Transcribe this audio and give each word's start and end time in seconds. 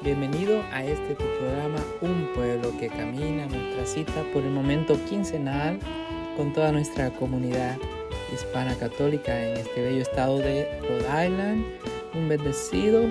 Bienvenido 0.00 0.62
a 0.72 0.84
este 0.84 1.16
tu 1.16 1.24
programa 1.24 1.78
Un 2.02 2.30
pueblo 2.32 2.72
que 2.78 2.86
camina, 2.86 3.46
nuestra 3.46 3.84
cita 3.84 4.22
por 4.32 4.44
el 4.44 4.50
momento 4.52 4.96
quincenal 5.08 5.80
con 6.36 6.52
toda 6.52 6.70
nuestra 6.70 7.10
comunidad 7.10 7.76
hispana 8.32 8.76
católica 8.76 9.44
en 9.44 9.56
este 9.56 9.82
bello 9.82 10.02
estado 10.02 10.38
de 10.38 10.68
Rhode 10.82 11.26
Island. 11.26 11.64
Un 12.14 12.28
bendecido 12.28 13.06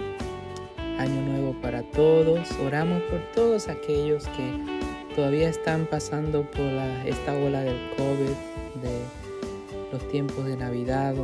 año 0.98 1.22
nuevo 1.24 1.54
para 1.62 1.84
todos. 1.84 2.50
Oramos 2.66 3.02
por 3.04 3.20
todos 3.36 3.68
aquellos 3.68 4.26
que 4.30 5.14
todavía 5.14 5.50
están 5.50 5.88
pasando 5.88 6.44
por 6.52 6.72
esta 7.06 7.34
ola 7.34 7.64
del 7.64 7.90
COVID, 7.98 9.27
los 9.92 10.08
tiempos 10.10 10.46
de 10.46 10.58
Navidad 10.58 11.16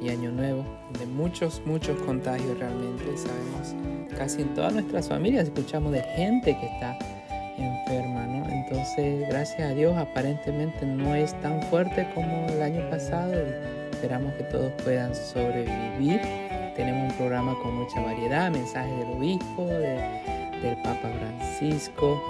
y 0.00 0.08
Año 0.08 0.30
Nuevo, 0.30 0.64
de 0.98 1.06
muchos, 1.06 1.62
muchos 1.64 2.00
contagios 2.02 2.58
realmente. 2.58 3.04
Sabemos, 3.16 3.74
casi 4.16 4.42
en 4.42 4.54
todas 4.54 4.72
nuestras 4.72 5.08
familias 5.08 5.44
escuchamos 5.44 5.92
de 5.92 6.02
gente 6.02 6.56
que 6.58 6.66
está 6.66 6.98
enferma, 7.58 8.26
¿no? 8.26 8.48
Entonces, 8.48 9.28
gracias 9.28 9.60
a 9.60 9.74
Dios, 9.74 9.96
aparentemente 9.96 10.86
no 10.86 11.14
es 11.14 11.38
tan 11.40 11.62
fuerte 11.64 12.08
como 12.14 12.46
el 12.48 12.62
año 12.62 12.88
pasado 12.90 13.34
y 13.34 13.94
esperamos 13.94 14.32
que 14.34 14.44
todos 14.44 14.72
puedan 14.82 15.14
sobrevivir. 15.14 16.20
Tenemos 16.76 17.12
un 17.12 17.18
programa 17.18 17.54
con 17.62 17.74
mucha 17.74 18.00
variedad, 18.00 18.50
mensajes 18.50 18.98
del 18.98 19.08
obispo, 19.08 19.66
del 19.66 20.76
Papa 20.82 21.10
Francisco, 21.18 22.22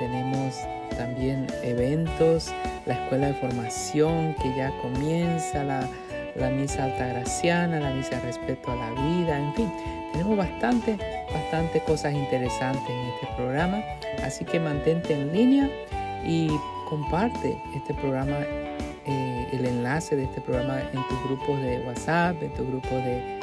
tenemos 0.00 0.56
también 0.96 1.46
eventos 1.62 2.52
la 2.86 2.94
escuela 2.94 3.28
de 3.28 3.34
formación 3.34 4.34
que 4.42 4.56
ya 4.56 4.72
comienza, 4.80 5.62
la, 5.62 5.88
la 6.34 6.50
misa 6.50 6.84
altagraciana, 6.84 7.78
la 7.78 7.90
misa 7.90 8.16
de 8.16 8.22
respeto 8.22 8.72
a 8.72 8.76
la 8.76 8.90
vida, 8.90 9.38
en 9.38 9.54
fin, 9.54 9.72
tenemos 10.12 10.36
bastante, 10.36 10.96
bastante 11.32 11.80
cosas 11.80 12.14
interesantes 12.14 12.88
en 12.88 13.08
este 13.10 13.28
programa, 13.36 13.80
así 14.24 14.44
que 14.44 14.58
mantente 14.58 15.12
en 15.12 15.32
línea 15.32 15.70
y 16.26 16.48
comparte 16.88 17.56
este 17.76 17.94
programa, 17.94 18.38
eh, 19.06 19.48
el 19.52 19.66
enlace 19.66 20.16
de 20.16 20.24
este 20.24 20.40
programa 20.40 20.80
en 20.80 21.06
tus 21.08 21.24
grupos 21.24 21.60
de 21.60 21.78
WhatsApp, 21.86 22.42
en 22.42 22.52
tus 22.54 22.66
grupos 22.66 22.90
de 22.90 23.38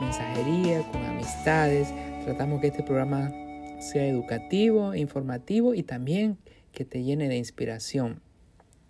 mensajería, 0.00 0.82
con 0.90 1.04
amistades. 1.04 1.92
Tratamos 2.24 2.60
que 2.60 2.68
este 2.68 2.82
programa 2.82 3.30
sea 3.78 4.06
educativo, 4.06 4.94
informativo 4.94 5.74
y 5.74 5.82
también 5.82 6.38
que 6.72 6.84
te 6.84 7.02
llene 7.02 7.28
de 7.28 7.36
inspiración 7.36 8.20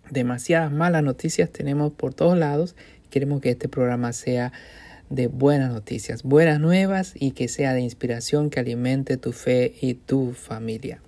demasiadas 0.09 0.71
malas 0.71 1.03
noticias 1.03 1.51
tenemos 1.51 1.91
por 1.93 2.13
todos 2.13 2.37
lados. 2.37 2.75
Queremos 3.09 3.41
que 3.41 3.51
este 3.51 3.69
programa 3.69 4.13
sea 4.13 4.51
de 5.09 5.27
buenas 5.27 5.71
noticias, 5.71 6.23
buenas 6.23 6.59
nuevas 6.59 7.13
y 7.15 7.31
que 7.31 7.47
sea 7.47 7.73
de 7.73 7.81
inspiración 7.81 8.49
que 8.49 8.59
alimente 8.59 9.17
tu 9.17 9.31
fe 9.31 9.73
y 9.81 9.95
tu 9.95 10.33
familia. 10.33 11.01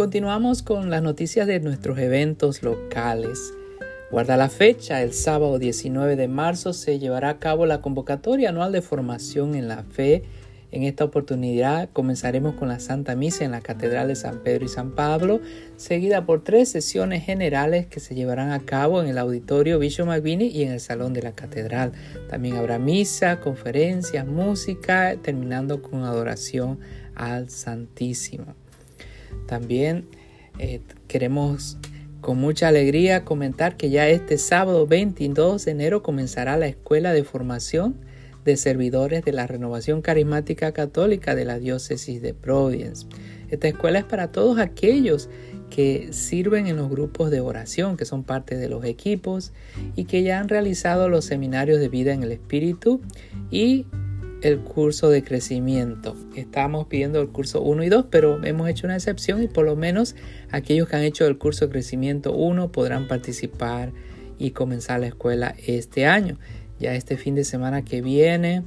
Continuamos 0.00 0.62
con 0.62 0.88
las 0.88 1.02
noticias 1.02 1.46
de 1.46 1.60
nuestros 1.60 1.98
eventos 1.98 2.62
locales. 2.62 3.52
Guarda 4.10 4.38
la 4.38 4.48
fecha, 4.48 5.02
el 5.02 5.12
sábado 5.12 5.58
19 5.58 6.16
de 6.16 6.26
marzo 6.26 6.72
se 6.72 6.98
llevará 6.98 7.28
a 7.28 7.38
cabo 7.38 7.66
la 7.66 7.82
convocatoria 7.82 8.48
anual 8.48 8.72
de 8.72 8.80
formación 8.80 9.54
en 9.54 9.68
la 9.68 9.82
fe. 9.82 10.22
En 10.70 10.84
esta 10.84 11.04
oportunidad 11.04 11.90
comenzaremos 11.92 12.54
con 12.54 12.68
la 12.68 12.80
Santa 12.80 13.14
Misa 13.14 13.44
en 13.44 13.50
la 13.50 13.60
Catedral 13.60 14.08
de 14.08 14.16
San 14.16 14.42
Pedro 14.42 14.64
y 14.64 14.68
San 14.68 14.92
Pablo, 14.92 15.42
seguida 15.76 16.24
por 16.24 16.42
tres 16.44 16.70
sesiones 16.70 17.22
generales 17.22 17.86
que 17.86 18.00
se 18.00 18.14
llevarán 18.14 18.52
a 18.52 18.60
cabo 18.60 19.02
en 19.02 19.08
el 19.08 19.18
Auditorio 19.18 19.78
Bishop 19.78 20.06
McVinney 20.06 20.48
y 20.48 20.62
en 20.62 20.72
el 20.72 20.80
Salón 20.80 21.12
de 21.12 21.20
la 21.20 21.32
Catedral. 21.32 21.92
También 22.30 22.56
habrá 22.56 22.78
misa, 22.78 23.38
conferencias, 23.40 24.26
música, 24.26 25.14
terminando 25.20 25.82
con 25.82 26.04
adoración 26.04 26.78
al 27.14 27.50
Santísimo. 27.50 28.54
También 29.46 30.06
eh, 30.58 30.80
queremos 31.08 31.78
con 32.20 32.38
mucha 32.38 32.68
alegría 32.68 33.24
comentar 33.24 33.76
que 33.76 33.90
ya 33.90 34.08
este 34.08 34.36
sábado 34.36 34.86
22 34.86 35.64
de 35.64 35.70
enero 35.70 36.02
comenzará 36.02 36.56
la 36.56 36.66
Escuela 36.66 37.12
de 37.12 37.24
Formación 37.24 37.96
de 38.44 38.56
Servidores 38.56 39.24
de 39.24 39.32
la 39.32 39.46
Renovación 39.46 40.02
Carismática 40.02 40.72
Católica 40.72 41.34
de 41.34 41.44
la 41.44 41.58
Diócesis 41.58 42.20
de 42.20 42.34
Providence. 42.34 43.06
Esta 43.50 43.68
escuela 43.68 43.98
es 44.00 44.04
para 44.04 44.32
todos 44.32 44.58
aquellos 44.58 45.28
que 45.70 46.12
sirven 46.12 46.66
en 46.66 46.76
los 46.76 46.90
grupos 46.90 47.30
de 47.30 47.40
oración, 47.40 47.96
que 47.96 48.04
son 48.04 48.24
parte 48.24 48.56
de 48.56 48.68
los 48.68 48.84
equipos 48.84 49.52
y 49.96 50.04
que 50.04 50.22
ya 50.22 50.40
han 50.40 50.48
realizado 50.48 51.08
los 51.08 51.24
seminarios 51.24 51.80
de 51.80 51.88
vida 51.88 52.12
en 52.12 52.22
el 52.22 52.32
Espíritu 52.32 53.00
y 53.50 53.86
el 54.42 54.60
curso 54.60 55.10
de 55.10 55.22
crecimiento. 55.22 56.16
Estamos 56.34 56.86
pidiendo 56.86 57.20
el 57.20 57.28
curso 57.28 57.60
1 57.62 57.84
y 57.84 57.88
2, 57.88 58.06
pero 58.10 58.42
hemos 58.44 58.68
hecho 58.68 58.86
una 58.86 58.96
excepción 58.96 59.42
y 59.42 59.48
por 59.48 59.64
lo 59.64 59.76
menos 59.76 60.16
aquellos 60.50 60.88
que 60.88 60.96
han 60.96 61.02
hecho 61.02 61.26
el 61.26 61.38
curso 61.38 61.66
de 61.66 61.72
crecimiento 61.72 62.32
1 62.32 62.72
podrán 62.72 63.08
participar 63.08 63.92
y 64.38 64.52
comenzar 64.52 65.00
la 65.00 65.08
escuela 65.08 65.54
este 65.66 66.06
año. 66.06 66.38
Ya 66.78 66.94
este 66.94 67.18
fin 67.18 67.34
de 67.34 67.44
semana 67.44 67.84
que 67.84 68.00
viene 68.00 68.62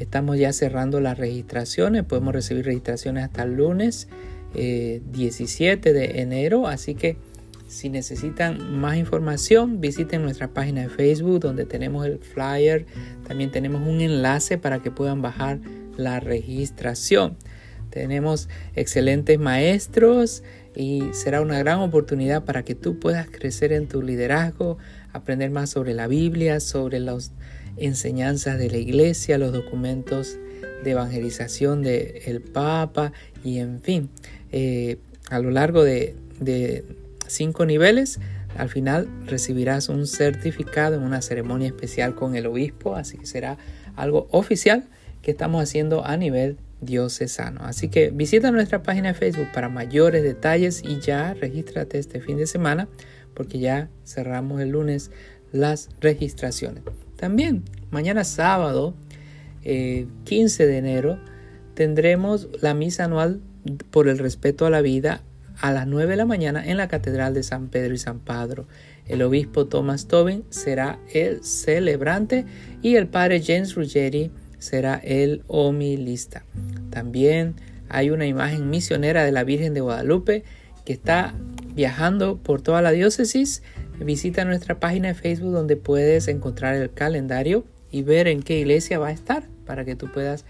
estamos 0.00 0.36
ya 0.36 0.52
cerrando 0.52 1.00
las 1.00 1.16
registraciones. 1.16 2.02
Podemos 2.02 2.34
recibir 2.34 2.64
registraciones 2.64 3.24
hasta 3.24 3.44
el 3.44 3.54
lunes 3.54 4.08
17 4.54 5.88
eh, 5.88 5.92
de 5.92 6.20
enero. 6.20 6.66
Así 6.66 6.96
que 6.96 7.16
si 7.72 7.88
necesitan 7.88 8.78
más 8.78 8.98
información, 8.98 9.80
visiten 9.80 10.22
nuestra 10.22 10.48
página 10.48 10.82
de 10.82 10.88
Facebook 10.90 11.40
donde 11.40 11.64
tenemos 11.64 12.04
el 12.04 12.18
flyer. 12.18 12.84
También 13.26 13.50
tenemos 13.50 13.80
un 13.88 14.02
enlace 14.02 14.58
para 14.58 14.82
que 14.82 14.90
puedan 14.90 15.22
bajar 15.22 15.58
la 15.96 16.20
registración. 16.20 17.36
Tenemos 17.88 18.50
excelentes 18.74 19.38
maestros 19.38 20.42
y 20.76 21.02
será 21.12 21.40
una 21.40 21.58
gran 21.58 21.78
oportunidad 21.78 22.44
para 22.44 22.62
que 22.62 22.74
tú 22.74 22.98
puedas 22.98 23.28
crecer 23.30 23.72
en 23.72 23.88
tu 23.88 24.02
liderazgo, 24.02 24.76
aprender 25.14 25.50
más 25.50 25.70
sobre 25.70 25.94
la 25.94 26.08
Biblia, 26.08 26.60
sobre 26.60 27.00
las 27.00 27.32
enseñanzas 27.78 28.58
de 28.58 28.68
la 28.68 28.76
iglesia, 28.76 29.38
los 29.38 29.52
documentos 29.52 30.38
de 30.84 30.90
evangelización 30.90 31.82
del 31.82 32.42
Papa 32.42 33.12
y 33.42 33.60
en 33.60 33.80
fin, 33.80 34.10
eh, 34.52 34.98
a 35.30 35.38
lo 35.38 35.50
largo 35.50 35.84
de 35.84 36.16
cinco 37.32 37.66
niveles. 37.66 38.20
Al 38.56 38.68
final 38.68 39.08
recibirás 39.26 39.88
un 39.88 40.06
certificado 40.06 40.96
en 40.96 41.02
una 41.02 41.22
ceremonia 41.22 41.68
especial 41.68 42.14
con 42.14 42.36
el 42.36 42.46
obispo, 42.46 42.96
así 42.96 43.18
que 43.18 43.26
será 43.26 43.58
algo 43.96 44.28
oficial 44.30 44.88
que 45.22 45.30
estamos 45.30 45.62
haciendo 45.62 46.04
a 46.04 46.16
nivel 46.16 46.58
diocesano. 46.80 47.60
Así 47.62 47.88
que 47.88 48.10
visita 48.10 48.50
nuestra 48.50 48.82
página 48.82 49.08
de 49.08 49.14
Facebook 49.14 49.48
para 49.54 49.68
mayores 49.68 50.22
detalles 50.22 50.82
y 50.84 51.00
ya 51.00 51.32
regístrate 51.34 51.98
este 51.98 52.20
fin 52.20 52.36
de 52.36 52.46
semana 52.46 52.88
porque 53.34 53.58
ya 53.58 53.88
cerramos 54.04 54.60
el 54.60 54.70
lunes 54.70 55.10
las 55.52 55.88
registraciones. 56.00 56.82
También 57.16 57.62
mañana 57.90 58.24
sábado 58.24 58.94
15 59.62 60.62
eh, 60.62 60.66
de 60.66 60.76
enero 60.76 61.18
tendremos 61.74 62.48
la 62.60 62.74
misa 62.74 63.04
anual 63.04 63.40
por 63.90 64.08
el 64.08 64.18
respeto 64.18 64.66
a 64.66 64.70
la 64.70 64.80
vida 64.80 65.22
a 65.62 65.70
las 65.70 65.86
9 65.86 66.10
de 66.10 66.16
la 66.16 66.26
mañana 66.26 66.62
en 66.66 66.76
la 66.76 66.88
Catedral 66.88 67.34
de 67.34 67.44
San 67.44 67.68
Pedro 67.68 67.94
y 67.94 67.98
San 67.98 68.18
Padre. 68.18 68.64
El 69.06 69.22
obispo 69.22 69.66
Thomas 69.66 70.08
Tobin 70.08 70.44
será 70.50 70.98
el 71.14 71.44
celebrante 71.44 72.44
y 72.82 72.96
el 72.96 73.06
padre 73.06 73.40
James 73.42 73.74
Ruggeri 73.76 74.32
será 74.58 74.96
el 74.96 75.44
homilista. 75.46 76.44
También 76.90 77.54
hay 77.88 78.10
una 78.10 78.26
imagen 78.26 78.70
misionera 78.70 79.24
de 79.24 79.32
la 79.32 79.44
Virgen 79.44 79.72
de 79.72 79.80
Guadalupe 79.80 80.42
que 80.84 80.92
está 80.92 81.32
viajando 81.74 82.38
por 82.38 82.60
toda 82.60 82.82
la 82.82 82.90
diócesis. 82.90 83.62
Visita 84.00 84.44
nuestra 84.44 84.80
página 84.80 85.08
de 85.08 85.14
Facebook 85.14 85.52
donde 85.52 85.76
puedes 85.76 86.26
encontrar 86.26 86.74
el 86.74 86.92
calendario 86.92 87.64
y 87.92 88.02
ver 88.02 88.26
en 88.26 88.42
qué 88.42 88.58
iglesia 88.58 88.98
va 88.98 89.08
a 89.08 89.12
estar 89.12 89.44
para 89.64 89.84
que 89.84 89.94
tú 89.94 90.10
puedas 90.10 90.44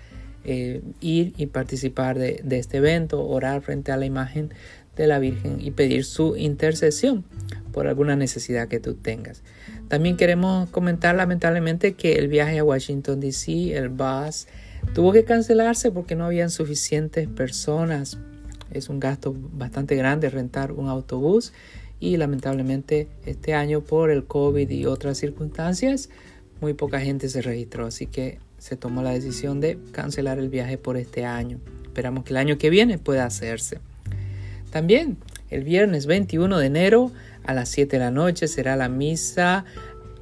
eh, 0.45 0.81
ir 1.01 1.35
y 1.37 1.47
participar 1.47 2.19
de, 2.19 2.41
de, 2.43 2.59
este 2.59 2.79
evento, 2.79 3.25
orar 3.25 3.61
frente 3.63 3.93
a 3.93 3.97
la 3.97 4.07
imagen 4.07 4.53
de 4.97 5.07
la 5.07 5.19
Virgen 5.19 5.59
y 5.61 5.71
pedir 5.71 6.05
su 6.05 6.37
intercesión 6.37 7.25
por 7.73 7.87
alguna 7.87 8.17
necesidad 8.17 8.69
que 8.69 8.81
tú 8.81 8.95
tengas. 8.95 9.43
También 9.89 10.17
queremos 10.17 10.69
comentar 10.71 11.15
lamentablemente 11.15 11.95
que 11.95 12.15
el 12.15 12.29
viaje 12.29 12.59
a 12.59 12.65
Washington 12.65 13.21
DC, 13.21 13.77
el 13.77 13.89
bus, 13.89 14.47
tuvo 14.95 15.13
que 15.13 15.25
cancelarse 15.25 15.91
porque 15.91 16.15
no 16.15 16.27
habían 16.27 16.51
suficientes 16.51 17.29
personas. 17.29 18.19
Es 18.71 18.89
un 18.89 19.01
gasto 19.01 19.35
bastante 19.37 19.97
grande 19.97 20.31
rentar 20.31 20.73
un 20.73 20.89
autobús 20.89 21.53
y 22.01 22.17
lamentablemente 22.17 23.09
este 23.27 23.55
año 23.55 23.83
por 23.83 24.11
el 24.11 24.25
COVID 24.25 24.69
y 24.71 24.87
otras 24.87 25.19
circunstancias 25.19 26.09
muy 26.63 26.75
poca 26.75 27.01
gente 27.01 27.29
se 27.29 27.43
registró, 27.43 27.87
así 27.87 28.07
que 28.07 28.39
se 28.59 28.77
tomó 28.77 29.03
la 29.03 29.11
decisión 29.11 29.61
de 29.61 29.79
cancelar 29.91 30.39
el 30.39 30.49
viaje 30.49 30.79
por 30.79 30.97
este 30.97 31.25
año. 31.25 31.59
Esperamos 31.85 32.23
que 32.25 32.31
el 32.31 32.37
año 32.37 32.57
que 32.57 32.71
viene 32.71 32.99
pueda 32.99 33.27
hacerse. 33.27 33.81
También 34.73 35.19
El 35.51 35.65
viernes 35.65 36.07
21 36.07 36.59
de 36.59 36.67
enero 36.67 37.13
a 37.45 37.53
las 37.53 37.69
7 37.69 37.99
de 37.99 38.03
la 38.03 38.11
noche 38.11 38.49
será 38.49 38.75
la 38.75 38.89
misa 38.89 39.67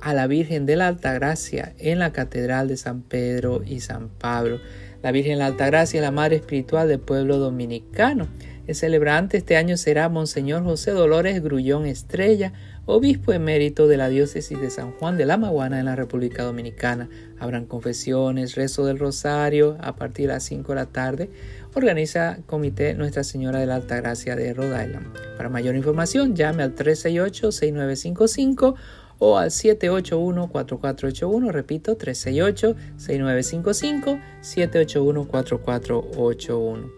a 0.01 0.13
la 0.13 0.27
Virgen 0.27 0.67
de 0.67 0.75
la 0.75 0.89
Altagracia 0.89 1.73
en 1.79 2.01
la 2.01 2.13
Catedral 2.13 2.67
de 2.67 2.77
San 2.77 3.03
Pedro 3.03 3.63
y 3.65 3.79
San 3.79 4.09
Pablo. 4.09 4.59
La 5.05 5.13
Virgen 5.13 5.35
de 5.35 5.39
la 5.39 5.47
Altagracia 5.47 5.99
es 5.99 6.03
la 6.03 6.11
madre 6.11 6.37
espiritual 6.37 6.89
del 6.89 6.99
pueblo 6.99 7.39
dominicano. 7.39 8.27
El 8.67 8.75
celebrante 8.75 9.37
este 9.37 9.57
año 9.57 9.77
será 9.77 10.09
Monseñor 10.09 10.65
José 10.65 10.91
Dolores 10.91 11.43
Grullón 11.43 11.87
Estrella, 11.87 12.53
obispo 12.87 13.33
emérito 13.33 13.89
de 13.89 13.97
la 13.97 14.09
diócesis 14.09 14.61
de 14.61 14.71
San 14.71 14.93
Juan 14.93 15.17
de 15.17 15.27
la 15.27 15.37
Maguana 15.37 15.79
en 15.79 15.87
la 15.87 15.97
República 15.97 16.43
Dominicana. 16.43 17.09
Habrán 17.39 17.67
confesiones, 17.67 18.55
rezo 18.57 18.85
del 18.85 18.99
rosario 18.99 19.77
a 19.81 19.97
partir 19.97 20.27
de 20.27 20.35
las 20.35 20.45
5 20.45 20.73
de 20.73 20.77
la 20.77 20.87
tarde. 20.87 21.31
Organiza 21.75 22.39
Comité 22.47 22.95
Nuestra 22.95 23.23
Señora 23.23 23.61
de 23.61 23.67
la 23.67 23.77
Altagracia 23.77 24.35
de 24.35 24.53
Rhode 24.53 24.85
Island. 24.85 25.07
Para 25.37 25.49
mayor 25.49 25.77
información, 25.77 26.35
llame 26.35 26.65
al 26.65 26.75
368-6955 26.75 28.75
o 29.21 29.39
al 29.39 29.51
781-4481, 29.51 31.53
repito, 31.53 31.97
368-6955, 31.97 34.21
781-4481. 34.43 36.91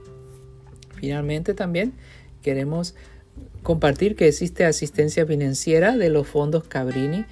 Finalmente 0.94 1.52
también 1.52 1.92
queremos 2.40 2.94
compartir 3.62 4.16
que 4.16 4.28
existe 4.28 4.64
asistencia 4.64 5.26
financiera 5.26 5.98
de 5.98 6.08
los 6.08 6.26
fondos 6.26 6.64
Cabrini 6.64 7.26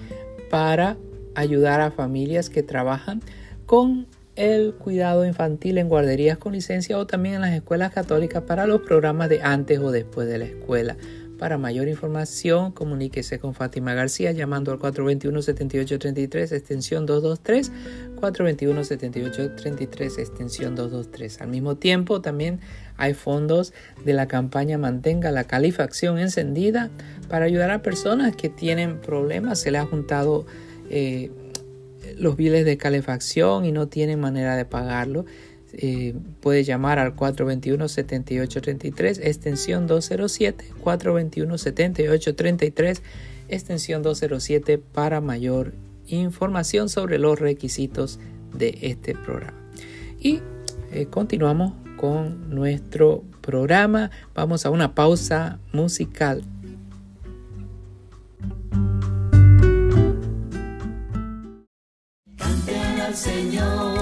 para 0.51 0.99
ayudar 1.35 1.81
a 1.81 1.91
familias 1.91 2.51
que 2.51 2.63
trabajan 2.63 3.23
con 3.65 4.07
el 4.37 4.75
cuidado 4.75 5.25
infantil 5.25 5.79
en 5.79 5.88
guarderías 5.88 6.38
con 6.38 6.53
licencia 6.53 6.99
o 6.99 7.06
también 7.06 7.37
en 7.37 7.41
las 7.43 7.55
escuelas 7.55 7.93
católicas 7.93 8.43
para 8.43 8.67
los 8.67 8.81
programas 8.82 9.29
de 9.29 9.43
antes 9.43 9.79
o 9.81 9.91
después 9.91 10.29
de 10.29 10.38
la 10.38 10.44
escuela. 10.47 10.97
Para 11.41 11.56
mayor 11.56 11.88
información, 11.88 12.71
comuníquese 12.71 13.38
con 13.38 13.55
Fátima 13.55 13.94
García 13.94 14.31
llamando 14.31 14.73
al 14.73 14.79
421-7833, 14.79 16.53
extensión 16.53 17.06
223, 17.06 17.73
421-7833, 18.21 20.19
extensión 20.19 20.76
223. 20.76 21.41
Al 21.41 21.49
mismo 21.49 21.76
tiempo, 21.76 22.21
también 22.21 22.61
hay 22.99 23.15
fondos 23.15 23.73
de 24.05 24.12
la 24.12 24.29
campaña 24.29 24.76
Mantenga 24.76 25.31
la 25.31 25.44
calefacción 25.44 26.19
encendida 26.19 26.91
para 27.31 27.47
ayudar 27.47 27.71
a 27.71 27.81
personas 27.81 28.37
que 28.37 28.50
tienen 28.50 29.00
problemas. 29.00 29.61
Se 29.61 29.71
le 29.71 29.79
ha 29.79 29.87
juntado 29.87 30.44
eh, 30.91 31.31
los 32.19 32.37
biles 32.37 32.65
de 32.65 32.77
calefacción 32.77 33.65
y 33.65 33.73
no 33.73 33.89
tienen 33.89 34.21
manera 34.21 34.55
de 34.57 34.65
pagarlo. 34.65 35.25
Eh, 35.73 36.15
puede 36.41 36.65
llamar 36.65 36.99
al 36.99 37.15
421-7833, 37.15 39.21
extensión 39.23 39.87
207, 39.87 40.65
421-7833, 40.83 43.01
extensión 43.49 44.03
207 44.03 44.79
para 44.79 45.21
mayor 45.21 45.75
información 46.09 46.89
sobre 46.89 47.19
los 47.19 47.39
requisitos 47.39 48.19
de 48.53 48.77
este 48.83 49.15
programa. 49.15 49.57
Y 50.21 50.41
eh, 50.93 51.07
continuamos 51.07 51.75
con 51.97 52.51
nuestro 52.51 53.23
programa. 53.41 54.11
Vamos 54.35 54.67
a 54.67 54.71
una 54.71 54.95
pausa 54.95 55.59
musical. 55.73 56.43
Al 63.11 63.17
Señor 63.17 64.01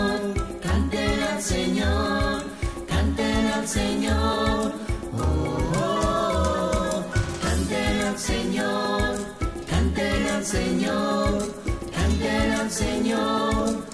Señor, 1.40 2.42
canten 2.88 3.46
al 3.46 3.66
Señor. 3.66 4.72
Oh, 5.16 5.56
oh, 5.80 7.04
canten 7.40 8.06
al 8.06 8.18
Señor, 8.18 9.16
canten 9.70 10.28
al 10.28 10.44
Señor, 10.44 11.54
canten 11.94 12.52
al. 12.52 12.70
Señor 12.70 13.87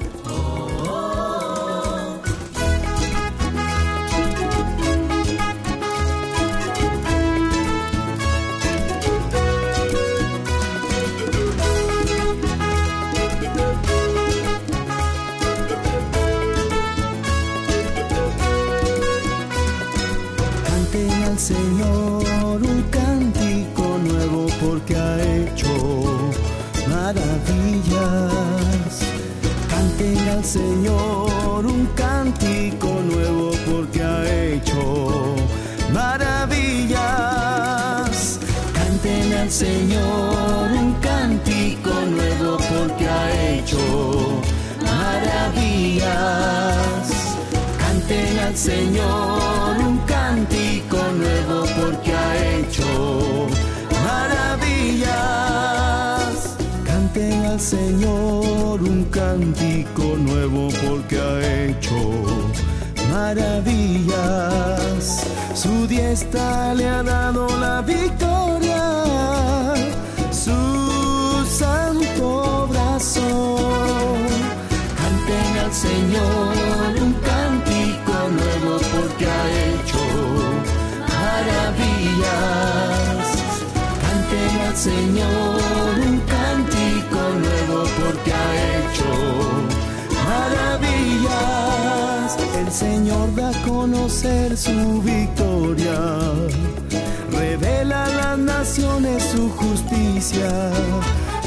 Señor 75.75 76.95
un 77.03 77.13
cántico 77.15 78.13
nuevo 78.31 78.79
porque 78.95 79.27
ha 79.27 79.45
hecho 79.67 79.99
maravillas. 81.11 83.27
Canten 84.01 84.55
al 84.69 84.77
Señor 84.77 85.99
un 86.07 86.21
cántico 86.21 87.21
nuevo 87.45 87.79
porque 87.99 88.31
ha 88.33 88.51
hecho 88.79 89.11
maravillas. 90.29 92.29
El 92.57 92.71
Señor 92.71 93.35
da 93.35 93.49
a 93.51 93.53
conocer 93.65 94.57
su 94.57 95.03
victoria. 95.03 95.99
Revela 97.33 98.05
a 98.05 98.11
las 98.11 98.39
naciones 98.39 99.25
su 99.25 99.51
justicia. 99.51 100.71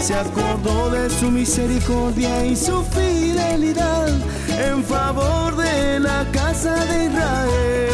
Se 0.02 0.14
acordó 0.14 0.90
de 0.90 1.10
su 1.10 1.32
misericordia 1.32 2.46
y 2.46 2.56
su 2.56 2.84
fidelidad 2.84 4.10
en 4.58 4.84
favor 4.84 5.56
de 5.58 6.00
la 6.00 6.26
casa 6.32 6.86
de 6.86 7.06
Israel. 7.06 7.88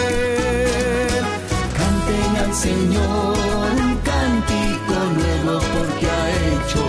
Canten 1.78 2.36
al 2.44 2.54
Señor 2.54 3.38
un 3.78 3.96
cántico 4.04 4.94
nuevo 5.16 5.60
porque 5.74 6.06
ha 6.08 6.30
hecho 6.52 6.84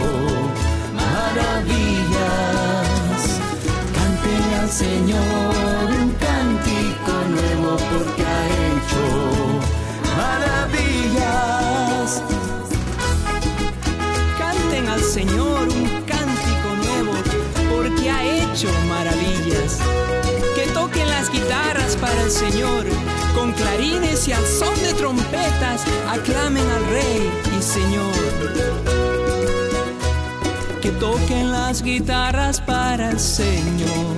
maravillas. 0.92 2.38
Canten 3.94 4.46
al 4.60 4.68
Señor 4.70 5.86
un 6.02 6.10
cántico 6.12 7.12
nuevo 7.30 7.76
porque 7.92 8.23
al 14.94 15.02
Señor 15.02 15.68
un 15.68 15.88
cántico 16.06 16.68
nuevo 16.84 17.14
porque 17.68 18.10
ha 18.10 18.22
hecho 18.22 18.68
maravillas. 18.88 19.78
Que 20.54 20.66
toquen 20.72 21.08
las 21.10 21.30
guitarras 21.32 21.96
para 21.96 22.22
el 22.22 22.30
Señor, 22.30 22.84
con 23.34 23.52
clarines 23.52 24.28
y 24.28 24.32
al 24.32 24.46
son 24.46 24.74
de 24.82 24.94
trompetas, 24.94 25.82
aclamen 26.08 26.64
al 26.70 26.86
Rey 26.90 27.28
y 27.58 27.62
Señor. 27.62 28.14
Que 30.80 30.90
toquen 30.90 31.50
las 31.50 31.82
guitarras 31.82 32.60
para 32.60 33.10
el 33.10 33.18
Señor, 33.18 34.14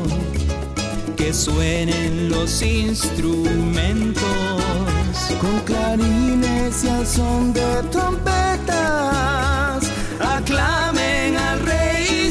que 1.16 1.32
suenen 1.32 2.28
los 2.28 2.60
instrumentos. 2.60 4.22
Con 5.40 5.58
clarines 5.60 6.84
y 6.84 6.88
al 6.88 7.06
son 7.06 7.54
de 7.54 7.82
trompetas, 7.90 8.45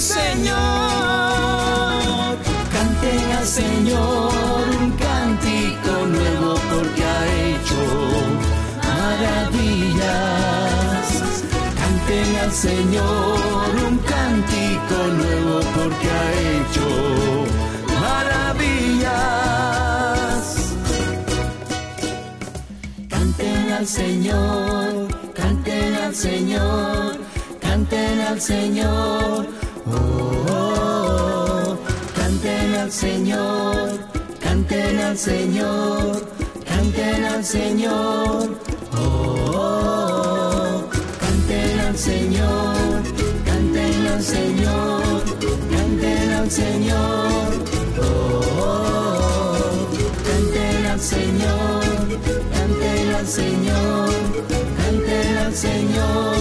Señor. 0.06 0.56
Canten 2.74 3.32
al 3.40 3.46
Señor 3.46 4.64
un 4.82 4.92
cántico 4.92 5.94
nuevo 6.16 6.52
porque 6.70 7.04
ha 7.04 7.22
hecho 7.48 7.82
maravillas. 8.88 10.46
Señor 12.56 13.70
un 13.86 13.98
cántico 13.98 14.98
nuevo 15.18 15.60
porque 15.76 16.08
ha 16.10 16.32
hecho 16.54 16.88
maravillas. 18.00 19.04
Canten 23.10 23.72
al 23.74 23.86
Señor, 23.86 25.08
canten 25.34 25.96
al 25.96 26.16
Señor, 26.16 27.18
canten 27.60 28.22
al 28.22 28.40
Señor. 28.40 29.64
Oh, 29.88 29.92
oh, 30.50 31.77
oh. 31.77 31.77
canten 32.15 32.74
al 32.74 32.92
Señor, 32.92 34.00
canten 34.39 35.00
al 35.00 35.15
Señor, 35.15 36.27
canten 36.65 37.24
al 37.24 37.46
Señor. 37.46 38.58
Oh, 38.98 40.89
canten 41.20 41.80
al 41.82 41.96
Señor, 41.96 43.04
canten 43.46 44.08
al 44.08 44.24
Señor, 44.24 45.24
canten 45.70 46.34
al 46.34 46.50
Señor. 46.50 47.48
Oh. 48.01 49.62
canten 50.25 50.86
al 50.88 51.00
Señor, 51.00 51.84
canten 52.54 53.15
al 53.15 53.27
Señor, 53.27 54.10
canten 54.77 55.38
al 55.38 55.54
Señor. 55.54 56.35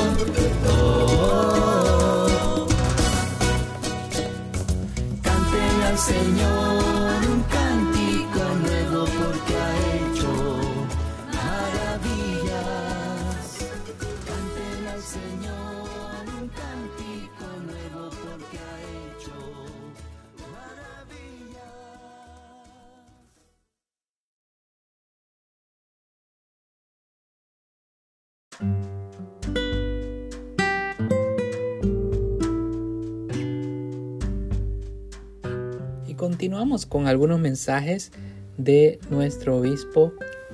Continuamos 36.45 36.85
con 36.85 37.07
algunos 37.07 37.41
mensajes 37.41 38.13
de 38.59 38.99
nuestro 39.09 39.57
obispo, 39.57 40.13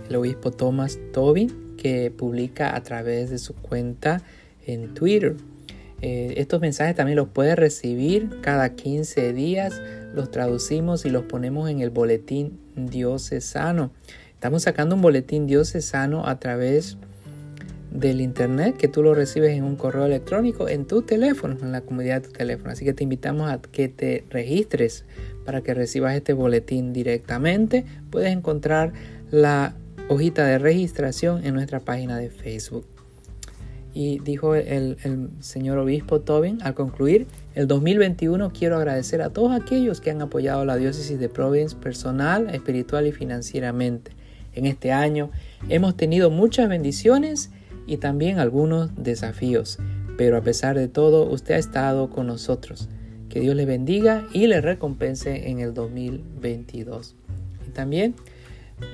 el 0.09 0.15
obispo 0.15 0.53
Thomas 0.53 1.01
Tobin, 1.13 1.75
que 1.77 2.13
publica 2.13 2.77
a 2.77 2.83
través 2.85 3.29
de 3.29 3.39
su 3.39 3.57
cuenta 3.57 4.23
en 4.65 4.95
Twitter. 4.95 5.35
Eh, 6.01 6.35
estos 6.37 6.61
mensajes 6.61 6.95
también 6.95 7.17
los 7.17 7.27
puedes 7.27 7.57
recibir 7.57 8.39
cada 8.41 8.77
15 8.77 9.33
días, 9.33 9.83
los 10.15 10.31
traducimos 10.31 11.05
y 11.07 11.11
los 11.11 11.25
ponemos 11.25 11.69
en 11.69 11.81
el 11.81 11.91
boletín 11.91 12.61
diocesano. 12.77 13.91
Estamos 14.35 14.63
sacando 14.63 14.95
un 14.95 15.03
boletín 15.03 15.49
diocesano 15.49 16.25
a 16.25 16.39
través 16.39 16.99
del 17.91 18.21
internet 18.21 18.77
que 18.77 18.89
tú 18.89 19.03
lo 19.03 19.15
recibes 19.15 19.57
en 19.57 19.65
un 19.65 19.77
correo 19.77 20.07
electrónico 20.07 20.69
en 20.69 20.87
tu 20.87 21.03
teléfono, 21.03 21.57
en 21.61 21.73
la 21.73 21.81
comodidad 21.81 22.23
de 22.23 22.29
tu 22.29 22.33
teléfono. 22.33 22.71
Así 22.71 22.85
que 22.85 22.93
te 22.93 23.03
invitamos 23.03 23.51
a 23.51 23.61
que 23.61 23.89
te 23.89 24.25
registres 24.31 25.05
para 25.51 25.63
que 25.63 25.75
recibas 25.75 26.15
este 26.15 26.33
boletín 26.33 26.93
directamente. 26.93 27.85
Puedes 28.11 28.31
encontrar 28.31 28.93
la 29.33 29.75
hojita 30.09 30.47
de 30.47 30.61
registración 30.61 31.45
en 31.45 31.55
nuestra 31.55 31.81
página 31.81 32.19
de 32.19 32.31
Facebook. 32.31 32.87
Y 33.93 34.21
dijo 34.21 34.55
el, 34.55 34.97
señor 35.41 35.79
obispo 35.79 36.21
Tobin 36.21 36.63
al 36.63 36.75
concluir, 36.75 37.27
el 37.57 37.67
2021 37.67 38.53
quiero 38.53 38.77
agradecer 38.77 39.23
a 39.23 39.31
todos 39.31 39.51
aquellos 39.51 40.01
que 40.01 40.13
han 40.13 40.23
apoyado 40.23 40.65
la 40.65 40.77
diócesis 40.77 41.19
de 41.19 41.29
Providence 41.29 41.75
personal, 41.75 42.55
espiritual 42.55 43.09
y 43.09 43.11
financieramente. 43.11 44.13
En 44.53 44.67
este 44.67 44.93
año 44.93 45.33
hemos 45.69 45.97
tenido 45.97 46.31
muchas 46.31 46.69
bendiciones 46.69 47.51
y 47.89 47.97
también 47.97 48.39
algunos 48.39 48.95
desafíos, 48.95 49.81
pero 50.17 50.37
a 50.37 50.43
pesar 50.43 50.79
de 50.79 50.87
todo 50.87 51.29
usted 51.29 51.57
ha 51.57 51.59
estado 51.59 52.09
con 52.09 52.29
nosotros. 52.29 52.89
Que 53.31 53.41
Dios 53.41 53.57
le 53.57 53.65
bendiga 53.65 54.27
y 54.33 54.47
le 54.47 54.61
recompense 54.61 55.49
en 55.49 55.61
el 55.61 55.73
2022. 55.73 57.15
Y 57.67 57.71
también 57.71 58.15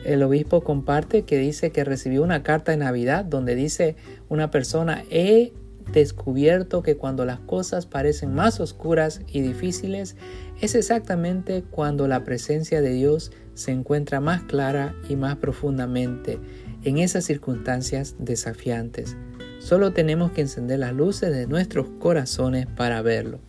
el 0.05 0.23
obispo 0.23 0.63
comparte 0.63 1.23
que 1.23 1.39
dice 1.39 1.71
que 1.71 1.85
recibió 1.85 2.23
una 2.23 2.43
carta 2.43 2.73
de 2.73 2.79
Navidad 2.79 3.25
donde 3.25 3.55
dice 3.55 3.97
una 4.29 4.51
persona, 4.51 5.05
he 5.11 5.53
descubierto 5.93 6.83
que 6.83 6.97
cuando 6.97 7.25
las 7.25 7.39
cosas 7.41 7.87
parecen 7.87 8.35
más 8.35 8.61
oscuras 8.61 9.21
y 9.29 9.41
difíciles, 9.41 10.17
es 10.61 10.75
exactamente 10.75 11.63
cuando 11.71 12.09
la 12.09 12.25
presencia 12.25 12.81
de 12.81 12.91
Dios 12.91 13.33
se 13.55 13.71
encuentra 13.71 14.21
más 14.21 14.43
clara 14.43 14.95
y 15.09 15.17
más 15.17 15.37
profundamente 15.37 16.39
en 16.85 16.99
esas 16.99 17.25
circunstancias 17.25 18.17
desafiantes. 18.19 19.17
Solo 19.61 19.93
tenemos 19.93 20.33
que 20.33 20.43
encender 20.43 20.81
las 20.81 20.93
luces 20.93 21.33
de 21.33 21.47
nuestros 21.47 21.89
corazones 21.99 22.67
para 22.67 23.03
verlo. 23.03 23.41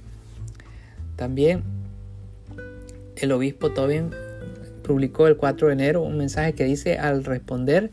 También 1.18 1.64
el 3.18 3.34
obispo 3.34 3.74
Tobin 3.74 4.12
publicó 4.84 5.28
el 5.28 5.36
4 5.36 5.68
de 5.68 5.74
enero 5.74 6.02
un 6.02 6.18
mensaje 6.18 6.54
que 6.54 6.64
dice 6.64 6.98
al 6.98 7.26
responder 7.26 7.92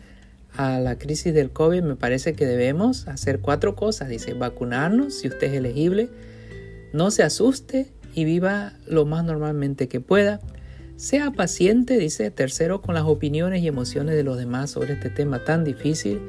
a 0.57 0.79
la 0.79 0.99
crisis 0.99 1.35
del 1.35 1.51
COVID 1.51 1.83
me 1.83 1.97
parece 1.97 2.35
que 2.35 2.47
debemos 2.47 3.09
hacer 3.09 3.41
cuatro 3.41 3.75
cosas. 3.75 4.09
Dice 4.09 4.35
vacunarnos 4.35 5.15
si 5.19 5.29
usted 5.29 5.49
es 5.49 5.55
elegible, 5.55 6.09
no 6.93 7.11
se 7.11 7.25
asuste 7.25 7.91
y 8.15 8.25
viva 8.25 8.75
lo 8.87 9.05
más 9.05 9.25
normalmente 9.25 9.89
que 9.89 10.01
pueda. 10.01 10.41
Sea 10.97 11.33
paciente, 11.33 11.99
dice 11.99 12.31
tercero, 12.31 12.81
con 12.81 12.95
las 12.95 13.03
opiniones 13.03 13.63
y 13.63 13.67
emociones 13.67 14.15
de 14.15 14.23
los 14.23 14.39
demás 14.39 14.71
sobre 14.71 14.93
este 14.93 15.11
tema 15.11 15.43
tan 15.43 15.65
difícil. 15.65 16.21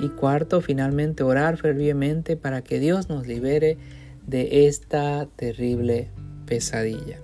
Y 0.00 0.08
cuarto, 0.10 0.60
finalmente 0.60 1.24
orar 1.24 1.56
fervientemente 1.56 2.36
para 2.36 2.62
que 2.62 2.78
Dios 2.78 3.08
nos 3.08 3.26
libere 3.26 3.78
de 4.26 4.66
esta 4.68 5.26
terrible 5.34 6.08
pesadilla. 6.52 7.16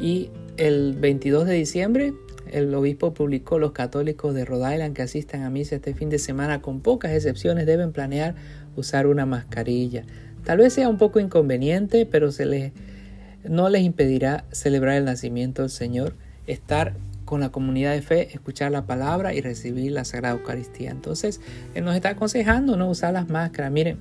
Y 0.00 0.30
el 0.56 0.94
22 0.94 1.48
de 1.48 1.54
diciembre, 1.54 2.14
el 2.52 2.72
obispo 2.76 3.12
publicó 3.12 3.58
los 3.58 3.72
católicos 3.72 4.36
de 4.36 4.44
Rhode 4.44 4.74
Island 4.74 4.94
que 4.94 5.02
asistan 5.02 5.42
a 5.42 5.50
misa 5.50 5.74
este 5.74 5.94
fin 5.94 6.10
de 6.10 6.20
semana, 6.20 6.62
con 6.62 6.80
pocas 6.80 7.10
excepciones, 7.10 7.66
deben 7.66 7.90
planear 7.90 8.36
usar 8.76 9.08
una 9.08 9.26
mascarilla. 9.26 10.04
Tal 10.44 10.58
vez 10.58 10.74
sea 10.74 10.88
un 10.88 10.96
poco 10.96 11.18
inconveniente, 11.18 12.06
pero 12.06 12.30
se 12.30 12.46
les, 12.46 12.72
no 13.42 13.68
les 13.68 13.82
impedirá 13.82 14.44
celebrar 14.52 14.94
el 14.94 15.06
nacimiento 15.06 15.62
del 15.62 15.70
Señor, 15.72 16.14
estar 16.46 16.94
con 17.24 17.40
la 17.40 17.50
comunidad 17.50 17.94
de 17.94 18.02
fe, 18.02 18.28
escuchar 18.32 18.70
la 18.70 18.86
palabra 18.86 19.34
y 19.34 19.40
recibir 19.40 19.90
la 19.90 20.04
Sagrada 20.04 20.36
Eucaristía. 20.36 20.92
Entonces, 20.92 21.40
Él 21.74 21.84
nos 21.84 21.96
está 21.96 22.10
aconsejando 22.10 22.76
no 22.76 22.88
usar 22.88 23.12
las 23.12 23.28
máscaras. 23.28 23.72
Miren, 23.72 23.98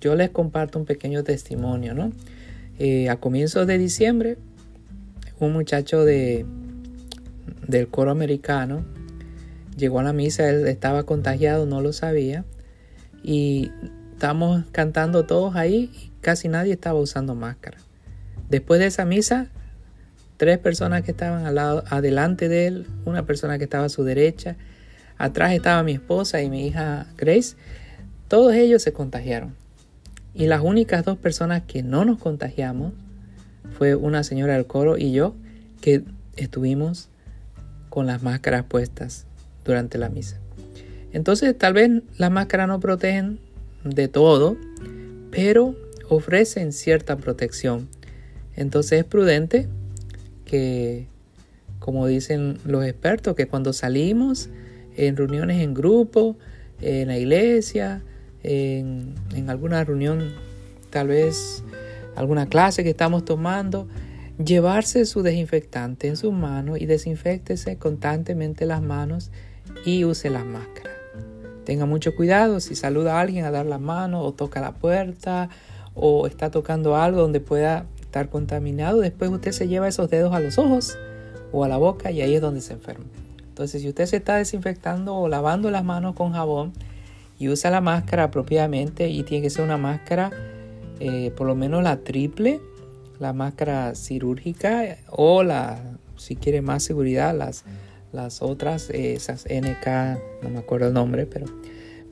yo 0.00 0.14
les 0.14 0.30
comparto 0.30 0.78
un 0.78 0.84
pequeño 0.84 1.24
testimonio, 1.24 1.92
¿no? 1.92 2.12
Eh, 2.78 3.08
a 3.08 3.16
comienzos 3.16 3.66
de 3.66 3.76
diciembre, 3.76 4.38
un 5.40 5.52
muchacho 5.52 6.04
de, 6.04 6.46
del 7.66 7.88
coro 7.88 8.10
americano 8.10 8.84
llegó 9.76 10.00
a 10.00 10.02
la 10.02 10.12
misa, 10.12 10.48
él 10.48 10.66
estaba 10.66 11.04
contagiado, 11.04 11.66
no 11.66 11.80
lo 11.80 11.92
sabía, 11.92 12.44
y 13.22 13.70
estábamos 14.12 14.64
cantando 14.72 15.24
todos 15.24 15.56
ahí 15.56 15.90
y 15.94 16.10
casi 16.20 16.48
nadie 16.48 16.72
estaba 16.72 16.98
usando 16.98 17.34
máscara. 17.34 17.78
Después 18.50 18.80
de 18.80 18.86
esa 18.86 19.04
misa, 19.04 19.48
tres 20.36 20.58
personas 20.58 21.02
que 21.02 21.10
estaban 21.10 21.46
al 21.46 21.56
lado, 21.56 21.84
adelante 21.88 22.48
de 22.48 22.66
él, 22.66 22.86
una 23.04 23.26
persona 23.26 23.58
que 23.58 23.64
estaba 23.64 23.86
a 23.86 23.88
su 23.88 24.04
derecha, 24.04 24.56
atrás 25.18 25.52
estaba 25.52 25.82
mi 25.82 25.92
esposa 25.92 26.42
y 26.42 26.50
mi 26.50 26.66
hija 26.66 27.06
Grace, 27.16 27.56
todos 28.28 28.54
ellos 28.54 28.82
se 28.82 28.92
contagiaron. 28.92 29.54
Y 30.38 30.46
las 30.46 30.62
únicas 30.62 31.04
dos 31.04 31.18
personas 31.18 31.64
que 31.66 31.82
no 31.82 32.04
nos 32.04 32.20
contagiamos 32.20 32.92
fue 33.76 33.96
una 33.96 34.22
señora 34.22 34.54
del 34.54 34.66
coro 34.66 34.96
y 34.96 35.10
yo 35.10 35.34
que 35.80 36.04
estuvimos 36.36 37.08
con 37.88 38.06
las 38.06 38.22
máscaras 38.22 38.64
puestas 38.64 39.26
durante 39.64 39.98
la 39.98 40.08
misa. 40.08 40.38
Entonces 41.12 41.58
tal 41.58 41.72
vez 41.72 41.90
las 42.18 42.30
máscaras 42.30 42.68
no 42.68 42.78
protegen 42.78 43.40
de 43.82 44.06
todo, 44.06 44.56
pero 45.32 45.74
ofrecen 46.08 46.72
cierta 46.72 47.16
protección. 47.16 47.88
Entonces 48.54 49.00
es 49.00 49.04
prudente 49.04 49.66
que, 50.44 51.08
como 51.80 52.06
dicen 52.06 52.58
los 52.64 52.84
expertos, 52.84 53.34
que 53.34 53.48
cuando 53.48 53.72
salimos 53.72 54.50
en 54.96 55.16
reuniones 55.16 55.60
en 55.62 55.74
grupo, 55.74 56.36
en 56.80 57.08
la 57.08 57.18
iglesia, 57.18 58.02
en, 58.42 59.14
alguna 59.48 59.84
reunión, 59.84 60.32
tal 60.90 61.08
vez 61.08 61.62
alguna 62.16 62.46
clase 62.46 62.84
que 62.84 62.90
estamos 62.90 63.24
tomando, 63.24 63.88
llevarse 64.42 65.04
su 65.04 65.22
desinfectante 65.22 66.08
en 66.08 66.16
su 66.16 66.32
mano 66.32 66.76
y 66.76 66.86
desinfectese 66.86 67.76
constantemente 67.76 68.66
las 68.66 68.82
manos 68.82 69.30
y 69.84 70.04
use 70.04 70.30
las 70.30 70.44
máscaras. 70.44 70.92
Tenga 71.64 71.86
mucho 71.86 72.16
cuidado 72.16 72.60
si 72.60 72.74
saluda 72.74 73.16
a 73.16 73.20
alguien 73.20 73.44
a 73.44 73.50
dar 73.50 73.66
la 73.66 73.78
mano 73.78 74.22
o 74.22 74.32
toca 74.32 74.60
la 74.60 74.72
puerta 74.72 75.50
o 75.94 76.26
está 76.26 76.50
tocando 76.50 76.96
algo 76.96 77.20
donde 77.20 77.40
pueda 77.40 77.86
estar 78.00 78.30
contaminado. 78.30 79.00
Después 79.00 79.30
usted 79.30 79.52
se 79.52 79.68
lleva 79.68 79.88
esos 79.88 80.08
dedos 80.08 80.32
a 80.32 80.40
los 80.40 80.56
ojos 80.56 80.96
o 81.52 81.64
a 81.64 81.68
la 81.68 81.76
boca 81.76 82.10
y 82.10 82.22
ahí 82.22 82.34
es 82.34 82.40
donde 82.40 82.62
se 82.62 82.72
enferma. 82.72 83.04
Entonces 83.48 83.82
si 83.82 83.88
usted 83.88 84.06
se 84.06 84.16
está 84.16 84.36
desinfectando 84.36 85.14
o 85.14 85.28
lavando 85.28 85.70
las 85.70 85.84
manos 85.84 86.14
con 86.14 86.32
jabón 86.32 86.72
y 87.38 87.48
usa 87.48 87.70
la 87.70 87.80
máscara 87.80 88.24
apropiadamente 88.24 89.08
y 89.08 89.22
tiene 89.22 89.42
que 89.42 89.50
ser 89.50 89.64
una 89.64 89.76
máscara 89.76 90.30
eh, 91.00 91.32
por 91.36 91.46
lo 91.46 91.54
menos 91.54 91.82
la 91.82 91.98
triple, 91.98 92.60
la 93.18 93.32
máscara 93.32 93.92
quirúrgica 93.92 94.96
o 95.10 95.42
la, 95.42 95.80
si 96.16 96.36
quiere 96.36 96.60
más 96.60 96.82
seguridad, 96.82 97.36
las 97.36 97.64
las 98.12 98.42
otras, 98.42 98.90
eh, 98.90 99.14
esas 99.14 99.44
NK, 99.44 100.42
no 100.42 100.50
me 100.50 100.58
acuerdo 100.58 100.88
el 100.88 100.94
nombre, 100.94 101.26
pero, 101.26 101.46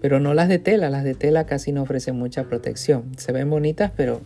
pero 0.01 0.21
no 0.21 0.35
las 0.35 0.49
de 0.49 0.59
tela. 0.59 0.91
Las 0.91 1.05
de 1.05 1.15
tela 1.15 1.47
casi 1.47 1.73
no 1.73 1.83
ofrecen 1.83 2.17
mucha 2.17 2.45
protección. 2.45 3.13
Se 3.17 3.33
ven 3.33 3.49
bonitas, 3.49 3.93
pero 3.97 4.21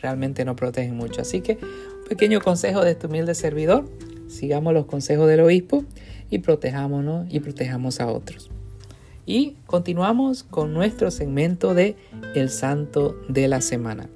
realmente 0.00 0.44
no 0.44 0.56
protegen 0.56 0.96
mucho. 0.96 1.20
Así 1.20 1.40
que 1.40 1.58
un 1.62 2.08
pequeño 2.08 2.40
consejo 2.40 2.84
de 2.84 2.92
este 2.92 3.06
humilde 3.06 3.34
servidor. 3.34 3.88
Sigamos 4.28 4.72
los 4.72 4.86
consejos 4.86 5.28
del 5.28 5.40
obispo 5.40 5.84
y 6.30 6.38
protejámonos 6.38 7.26
y 7.28 7.40
protejamos 7.40 8.00
a 8.00 8.06
otros. 8.06 8.50
Y 9.24 9.56
continuamos 9.66 10.42
con 10.42 10.74
nuestro 10.74 11.10
segmento 11.10 11.74
de 11.74 11.96
El 12.34 12.50
Santo 12.50 13.16
de 13.28 13.48
la 13.48 13.60
Semana. 13.60 14.08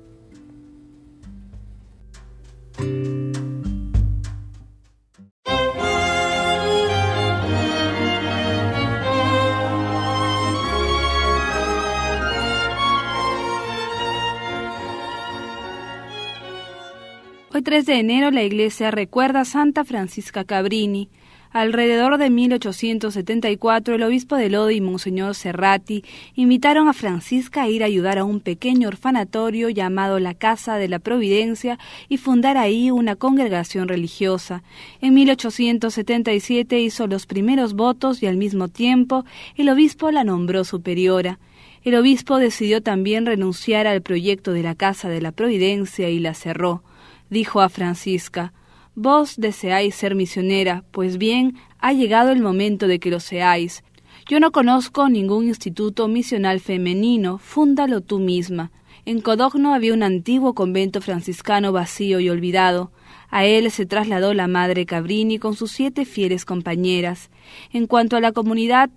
Hoy 17.56 17.62
3 17.62 17.86
de 17.86 18.00
enero 18.00 18.30
la 18.30 18.42
iglesia 18.42 18.90
recuerda 18.90 19.40
a 19.40 19.44
Santa 19.46 19.84
Francisca 19.84 20.44
Cabrini. 20.44 21.08
Alrededor 21.56 22.18
de 22.18 22.28
1874 22.28 23.94
el 23.94 24.02
obispo 24.02 24.36
de 24.36 24.50
Lodi 24.50 24.74
y 24.74 24.80
Monseñor 24.82 25.34
Serrati 25.34 26.04
invitaron 26.34 26.86
a 26.86 26.92
Francisca 26.92 27.62
a 27.62 27.68
ir 27.70 27.82
a 27.82 27.86
ayudar 27.86 28.18
a 28.18 28.24
un 28.24 28.40
pequeño 28.40 28.88
orfanatorio 28.88 29.70
llamado 29.70 30.18
la 30.18 30.34
Casa 30.34 30.76
de 30.76 30.88
la 30.88 30.98
Providencia 30.98 31.78
y 32.10 32.18
fundar 32.18 32.58
ahí 32.58 32.90
una 32.90 33.16
congregación 33.16 33.88
religiosa. 33.88 34.62
En 35.00 35.14
1877 35.14 36.78
hizo 36.78 37.06
los 37.06 37.24
primeros 37.24 37.72
votos 37.72 38.22
y 38.22 38.26
al 38.26 38.36
mismo 38.36 38.68
tiempo 38.68 39.24
el 39.56 39.70
obispo 39.70 40.10
la 40.10 40.24
nombró 40.24 40.62
superiora. 40.62 41.38
El 41.84 41.94
obispo 41.94 42.36
decidió 42.36 42.82
también 42.82 43.24
renunciar 43.24 43.86
al 43.86 44.02
proyecto 44.02 44.52
de 44.52 44.62
la 44.62 44.74
Casa 44.74 45.08
de 45.08 45.22
la 45.22 45.32
Providencia 45.32 46.10
y 46.10 46.18
la 46.18 46.34
cerró 46.34 46.82
dijo 47.30 47.60
a 47.60 47.68
Francisca, 47.68 48.52
Vos 48.98 49.34
deseáis 49.36 49.94
ser 49.94 50.14
misionera, 50.14 50.82
pues 50.90 51.18
bien, 51.18 51.58
ha 51.80 51.92
llegado 51.92 52.32
el 52.32 52.40
momento 52.40 52.88
de 52.88 52.98
que 52.98 53.10
lo 53.10 53.20
seáis. 53.20 53.84
Yo 54.26 54.40
no 54.40 54.52
conozco 54.52 55.10
ningún 55.10 55.48
instituto 55.48 56.08
misional 56.08 56.60
femenino, 56.60 57.36
fúndalo 57.36 58.00
tú 58.00 58.18
misma. 58.18 58.72
En 59.04 59.20
Codogno 59.20 59.74
había 59.74 59.92
un 59.92 60.02
antiguo 60.02 60.54
convento 60.54 61.02
franciscano 61.02 61.72
vacío 61.72 62.20
y 62.20 62.30
olvidado. 62.30 62.90
A 63.28 63.44
él 63.44 63.70
se 63.70 63.84
trasladó 63.84 64.32
la 64.32 64.48
madre 64.48 64.86
Cabrini 64.86 65.38
con 65.38 65.54
sus 65.54 65.72
siete 65.72 66.06
fieles 66.06 66.46
compañeras. 66.46 67.28
En 67.74 67.86
cuanto 67.86 68.16
a 68.16 68.20
la 68.20 68.32
comunidad 68.32 68.88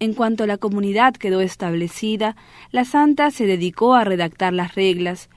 en 0.00 0.14
cuanto 0.14 0.46
la 0.46 0.58
comunidad 0.58 1.14
quedó 1.14 1.40
establecida, 1.40 2.36
la 2.70 2.84
santa 2.84 3.30
se 3.30 3.46
dedicó 3.46 3.94
a 3.94 4.04
redactar 4.04 4.52
las 4.52 4.74
reglas, 4.74 5.28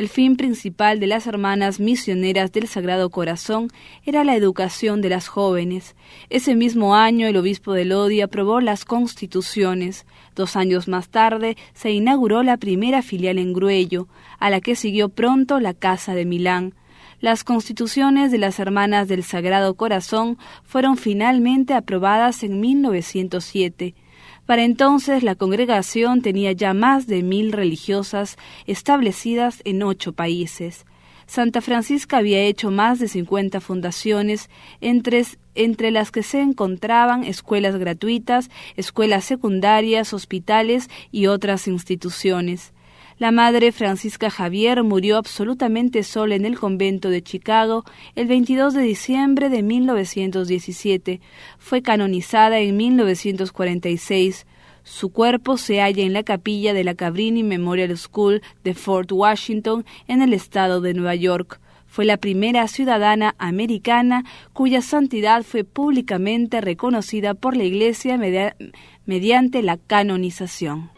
el 0.00 0.08
fin 0.08 0.36
principal 0.36 0.98
de 0.98 1.06
las 1.06 1.26
hermanas 1.26 1.78
misioneras 1.78 2.52
del 2.52 2.68
Sagrado 2.68 3.10
Corazón 3.10 3.68
era 4.02 4.24
la 4.24 4.34
educación 4.34 5.02
de 5.02 5.10
las 5.10 5.28
jóvenes. 5.28 5.94
Ese 6.30 6.56
mismo 6.56 6.96
año 6.96 7.26
el 7.26 7.36
obispo 7.36 7.74
de 7.74 7.84
Lodi 7.84 8.22
aprobó 8.22 8.62
las 8.62 8.86
constituciones. 8.86 10.06
Dos 10.34 10.56
años 10.56 10.88
más 10.88 11.10
tarde 11.10 11.58
se 11.74 11.90
inauguró 11.90 12.42
la 12.42 12.56
primera 12.56 13.02
filial 13.02 13.36
en 13.36 13.52
Gruello, 13.52 14.08
a 14.38 14.48
la 14.48 14.62
que 14.62 14.74
siguió 14.74 15.10
pronto 15.10 15.60
la 15.60 15.74
Casa 15.74 16.14
de 16.14 16.24
Milán. 16.24 16.72
Las 17.20 17.44
constituciones 17.44 18.32
de 18.32 18.38
las 18.38 18.58
Hermanas 18.58 19.06
del 19.06 19.22
Sagrado 19.22 19.74
Corazón 19.74 20.38
fueron 20.64 20.96
finalmente 20.96 21.74
aprobadas 21.74 22.42
en 22.42 22.58
1907. 22.58 23.94
Para 24.50 24.64
entonces 24.64 25.22
la 25.22 25.36
congregación 25.36 26.22
tenía 26.22 26.50
ya 26.50 26.74
más 26.74 27.06
de 27.06 27.22
mil 27.22 27.52
religiosas 27.52 28.36
establecidas 28.66 29.62
en 29.64 29.84
ocho 29.84 30.12
países. 30.12 30.86
Santa 31.28 31.60
Francisca 31.60 32.16
había 32.16 32.42
hecho 32.42 32.72
más 32.72 32.98
de 32.98 33.06
cincuenta 33.06 33.60
fundaciones, 33.60 34.50
entre, 34.80 35.24
entre, 35.54 35.92
las 35.92 36.10
que 36.10 36.24
se 36.24 36.40
encontraban 36.40 37.22
escuelas 37.22 37.76
gratuitas, 37.76 38.50
escuelas 38.74 39.24
secundarias, 39.24 40.12
hospitales 40.12 40.90
y 41.12 41.26
otras 41.28 41.68
instituciones. 41.68 42.72
La 43.20 43.32
madre 43.32 43.70
Francisca 43.70 44.30
Javier 44.30 44.82
murió 44.82 45.18
absolutamente 45.18 46.04
sola 46.04 46.36
en 46.36 46.46
el 46.46 46.58
convento 46.58 47.10
de 47.10 47.22
Chicago 47.22 47.84
el 48.14 48.26
22 48.26 48.72
de 48.72 48.80
diciembre 48.80 49.50
de 49.50 49.62
1917. 49.62 51.20
Fue 51.58 51.82
canonizada 51.82 52.60
en 52.60 52.78
1946. 52.78 54.46
Su 54.84 55.10
cuerpo 55.10 55.58
se 55.58 55.82
halla 55.82 56.02
en 56.02 56.14
la 56.14 56.22
capilla 56.22 56.72
de 56.72 56.82
la 56.82 56.94
Cabrini 56.94 57.42
Memorial 57.42 57.94
School 57.98 58.40
de 58.64 58.72
Fort 58.72 59.12
Washington, 59.12 59.84
en 60.08 60.22
el 60.22 60.32
estado 60.32 60.80
de 60.80 60.94
Nueva 60.94 61.14
York. 61.14 61.60
Fue 61.86 62.06
la 62.06 62.16
primera 62.16 62.66
ciudadana 62.68 63.34
americana 63.36 64.24
cuya 64.54 64.80
santidad 64.80 65.42
fue 65.42 65.64
públicamente 65.64 66.62
reconocida 66.62 67.34
por 67.34 67.54
la 67.54 67.64
Iglesia 67.64 68.18
mediante 69.04 69.62
la 69.62 69.76
canonización. 69.76 70.90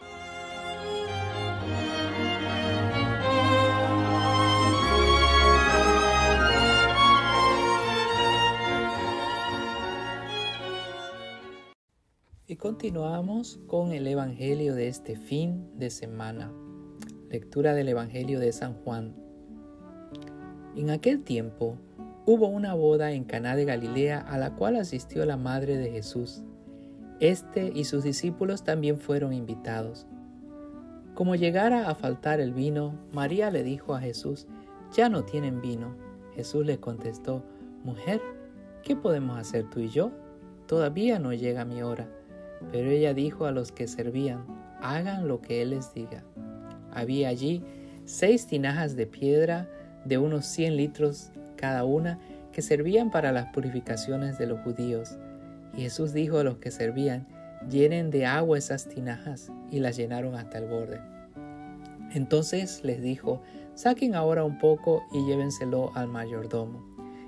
Y 12.53 12.55
continuamos 12.55 13.59
con 13.65 13.93
el 13.93 14.05
Evangelio 14.05 14.75
de 14.75 14.87
este 14.87 15.15
fin 15.15 15.71
de 15.75 15.89
semana. 15.89 16.53
Lectura 17.31 17.73
del 17.73 17.89
Evangelio 17.89 18.39
de 18.39 18.51
San 18.51 18.75
Juan. 18.75 19.15
En 20.75 20.91
aquel 20.91 21.23
tiempo 21.23 21.79
hubo 22.27 22.45
una 22.45 22.75
boda 22.75 23.11
en 23.11 23.23
Caná 23.23 23.55
de 23.55 23.65
Galilea 23.65 24.19
a 24.19 24.37
la 24.37 24.53
cual 24.53 24.75
asistió 24.75 25.25
la 25.25 25.35
madre 25.35 25.77
de 25.77 25.89
Jesús. 25.89 26.43
Este 27.19 27.71
y 27.73 27.85
sus 27.85 28.03
discípulos 28.03 28.63
también 28.63 28.99
fueron 28.99 29.33
invitados. 29.33 30.05
Como 31.15 31.33
llegara 31.33 31.89
a 31.89 31.95
faltar 31.95 32.39
el 32.39 32.53
vino, 32.53 32.99
María 33.11 33.49
le 33.49 33.63
dijo 33.63 33.95
a 33.95 33.99
Jesús, 33.99 34.45
ya 34.95 35.09
no 35.09 35.23
tienen 35.23 35.59
vino. 35.59 35.95
Jesús 36.35 36.63
le 36.67 36.79
contestó, 36.79 37.43
Mujer, 37.83 38.21
¿qué 38.83 38.95
podemos 38.95 39.39
hacer 39.39 39.67
tú 39.71 39.79
y 39.79 39.89
yo? 39.89 40.11
Todavía 40.67 41.17
no 41.17 41.33
llega 41.33 41.65
mi 41.65 41.81
hora. 41.81 42.07
Pero 42.71 42.89
ella 42.89 43.13
dijo 43.13 43.45
a 43.45 43.51
los 43.51 43.71
que 43.71 43.87
servían, 43.87 44.45
hagan 44.81 45.27
lo 45.27 45.41
que 45.41 45.61
él 45.61 45.71
les 45.71 45.93
diga. 45.93 46.23
Había 46.91 47.29
allí 47.29 47.63
seis 48.05 48.47
tinajas 48.47 48.95
de 48.95 49.07
piedra 49.07 49.69
de 50.05 50.17
unos 50.17 50.45
cien 50.45 50.75
litros 50.75 51.31
cada 51.55 51.85
una 51.85 52.19
que 52.51 52.61
servían 52.61 53.09
para 53.09 53.31
las 53.31 53.47
purificaciones 53.53 54.37
de 54.37 54.47
los 54.47 54.59
judíos. 54.61 55.17
Y 55.75 55.81
Jesús 55.81 56.13
dijo 56.13 56.37
a 56.37 56.43
los 56.43 56.57
que 56.57 56.71
servían, 56.71 57.27
llenen 57.69 58.11
de 58.11 58.25
agua 58.25 58.57
esas 58.57 58.87
tinajas, 58.87 59.51
y 59.71 59.79
las 59.79 59.97
llenaron 59.97 60.35
hasta 60.35 60.59
el 60.59 60.67
borde. 60.67 60.99
Entonces 62.13 62.83
les 62.83 63.01
dijo, 63.01 63.41
saquen 63.73 64.13
ahora 64.13 64.43
un 64.43 64.59
poco 64.59 65.03
y 65.13 65.25
llévenselo 65.25 65.91
al 65.95 66.07
mayordomo. 66.07 66.85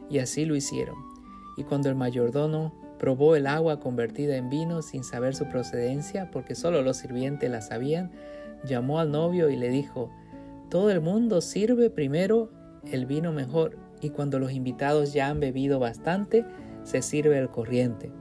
Y 0.09 0.19
así 0.19 0.45
lo 0.45 0.55
hicieron. 0.55 0.95
Y 1.57 1.63
cuando 1.63 1.89
el 1.89 1.95
mayordomo 1.95 2.84
Probó 2.99 3.35
el 3.35 3.45
agua 3.47 3.79
convertida 3.79 4.37
en 4.37 4.49
vino 4.49 4.81
sin 4.81 5.03
saber 5.03 5.35
su 5.35 5.45
procedencia, 5.45 6.31
porque 6.31 6.55
solo 6.55 6.81
los 6.81 6.97
sirvientes 6.97 7.49
la 7.49 7.61
sabían. 7.61 8.11
Llamó 8.63 8.99
al 8.99 9.11
novio 9.11 9.49
y 9.49 9.57
le 9.57 9.69
dijo, 9.69 10.09
todo 10.69 10.89
el 10.89 11.01
mundo 11.01 11.41
sirve 11.41 11.89
primero 11.89 12.51
el 12.91 13.05
vino 13.05 13.31
mejor, 13.31 13.77
y 14.01 14.09
cuando 14.09 14.39
los 14.39 14.51
invitados 14.51 15.13
ya 15.13 15.27
han 15.27 15.39
bebido 15.39 15.79
bastante, 15.79 16.45
se 16.83 17.01
sirve 17.01 17.37
el 17.37 17.49
corriente. 17.49 18.11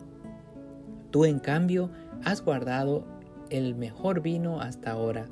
Tú, 1.11 1.25
en 1.25 1.39
cambio, 1.39 1.91
has 2.25 2.43
guardado 2.43 3.05
el 3.51 3.75
mejor 3.75 4.21
vino 4.21 4.61
hasta 4.61 4.91
ahora. 4.91 5.27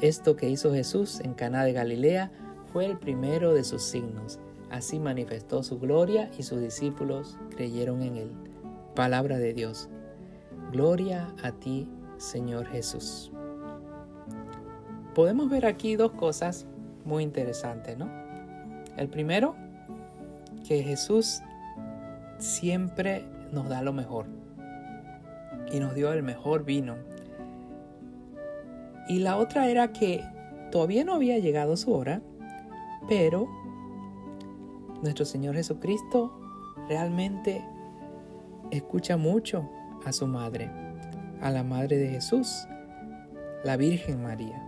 Esto 0.00 0.36
que 0.36 0.50
hizo 0.50 0.72
Jesús 0.72 1.20
en 1.20 1.34
Caná 1.34 1.64
de 1.64 1.72
Galilea 1.72 2.30
fue 2.72 2.86
el 2.86 2.98
primero 2.98 3.54
de 3.54 3.64
sus 3.64 3.82
signos 3.82 4.38
Así 4.74 4.98
manifestó 4.98 5.62
su 5.62 5.78
gloria 5.78 6.32
y 6.36 6.42
sus 6.42 6.60
discípulos 6.60 7.38
creyeron 7.54 8.02
en 8.02 8.16
él. 8.16 8.32
Palabra 8.96 9.38
de 9.38 9.54
Dios. 9.54 9.88
Gloria 10.72 11.32
a 11.44 11.52
ti, 11.52 11.88
Señor 12.16 12.66
Jesús. 12.66 13.30
Podemos 15.14 15.48
ver 15.48 15.64
aquí 15.64 15.94
dos 15.94 16.10
cosas 16.10 16.66
muy 17.04 17.22
interesantes, 17.22 17.96
¿no? 17.96 18.10
El 18.96 19.08
primero, 19.08 19.54
que 20.66 20.82
Jesús 20.82 21.40
siempre 22.38 23.24
nos 23.52 23.68
da 23.68 23.80
lo 23.80 23.92
mejor 23.92 24.26
y 25.72 25.78
nos 25.78 25.94
dio 25.94 26.12
el 26.12 26.24
mejor 26.24 26.64
vino. 26.64 26.96
Y 29.08 29.20
la 29.20 29.36
otra 29.36 29.68
era 29.68 29.92
que 29.92 30.24
todavía 30.72 31.04
no 31.04 31.14
había 31.14 31.38
llegado 31.38 31.76
su 31.76 31.94
hora, 31.94 32.22
pero 33.06 33.46
nuestro 35.04 35.24
Señor 35.24 35.54
Jesucristo 35.54 36.32
realmente 36.88 37.64
escucha 38.70 39.16
mucho 39.16 39.70
a 40.04 40.12
su 40.12 40.26
madre, 40.26 40.70
a 41.40 41.50
la 41.50 41.62
madre 41.62 41.98
de 41.98 42.08
Jesús, 42.08 42.66
la 43.62 43.76
Virgen 43.76 44.22
María. 44.22 44.60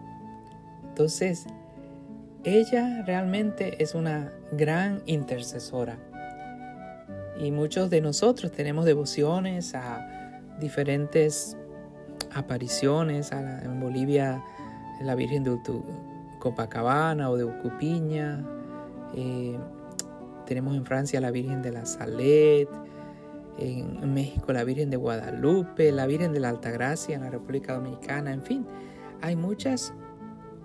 Entonces, 0.88 1.46
ella 2.44 3.03
realmente 3.05 3.83
es 3.83 3.94
una 3.94 4.33
gran 4.53 5.03
intercesora. 5.07 5.99
Y 7.38 7.51
muchos 7.51 7.90
de 7.90 8.01
nosotros 8.01 8.53
tenemos 8.53 8.85
devociones 8.85 9.75
a 9.75 10.40
diferentes 10.61 11.57
apariciones, 12.35 13.33
en 13.33 13.81
Bolivia 13.81 14.42
la 15.01 15.14
Virgen 15.14 15.44
de 15.44 15.59
Copacabana 16.38 17.31
o 17.31 17.37
de 17.37 17.44
Ucupiña, 17.44 18.44
eh, 19.14 19.59
tenemos 20.47 20.77
en 20.77 20.85
Francia 20.85 21.21
la 21.21 21.31
Virgen 21.31 21.63
de 21.63 21.73
la 21.73 21.85
Salet, 21.87 22.69
en 23.59 24.13
México 24.13 24.53
la 24.53 24.65
Virgen 24.65 24.91
de 24.91 24.97
Guadalupe, 24.97 25.91
la 25.93 26.07
Virgen 26.07 26.33
de 26.33 26.41
la 26.41 26.51
Altagracia 26.51 27.15
en 27.15 27.23
la 27.23 27.31
República 27.31 27.75
Dominicana, 27.75 28.33
en 28.33 28.43
fin, 28.43 28.67
hay 29.23 29.37
muchas 29.37 29.95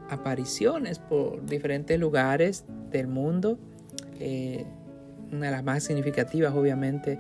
apariciones 0.10 1.00
por 1.00 1.46
diferentes 1.46 1.98
lugares 2.00 2.65
del 2.91 3.08
mundo. 3.08 3.58
Eh, 4.20 4.65
una 5.32 5.46
de 5.46 5.52
las 5.52 5.63
más 5.63 5.84
significativas, 5.84 6.54
obviamente, 6.54 7.17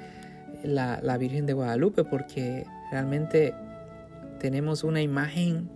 la, 0.63 0.99
la 1.01 1.17
Virgen 1.17 1.45
de 1.45 1.53
Guadalupe, 1.53 2.03
porque 2.03 2.65
realmente 2.91 3.55
tenemos 4.39 4.83
una 4.83 5.01
imagen 5.01 5.69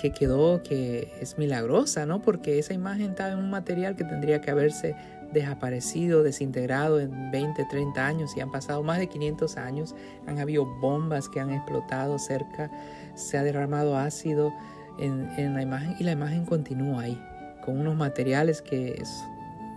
que 0.00 0.12
quedó 0.12 0.62
que 0.62 1.12
es 1.20 1.36
milagrosa, 1.36 2.06
¿no? 2.06 2.22
Porque 2.22 2.58
esa 2.58 2.72
imagen 2.72 3.10
está 3.10 3.30
en 3.30 3.38
un 3.38 3.50
material 3.50 3.96
que 3.96 4.04
tendría 4.04 4.40
que 4.40 4.50
haberse 4.50 4.96
desaparecido, 5.32 6.22
desintegrado 6.22 7.00
en 7.00 7.30
20, 7.30 7.64
30 7.64 8.06
años 8.06 8.36
y 8.36 8.40
han 8.40 8.50
pasado 8.50 8.82
más 8.82 8.98
de 8.98 9.08
500 9.08 9.56
años. 9.56 9.94
Han 10.26 10.38
habido 10.38 10.66
bombas 10.66 11.28
que 11.28 11.40
han 11.40 11.50
explotado 11.50 12.18
cerca, 12.18 12.70
se 13.14 13.38
ha 13.38 13.42
derramado 13.42 13.96
ácido 13.96 14.52
en, 14.98 15.54
la 15.54 15.62
imagen 15.62 15.96
y 15.98 16.04
la 16.04 16.12
imagen 16.12 16.44
continúa 16.44 17.02
ahí, 17.02 17.20
con 17.64 17.78
unos 17.78 17.96
materiales 17.96 18.60
que 18.60 19.02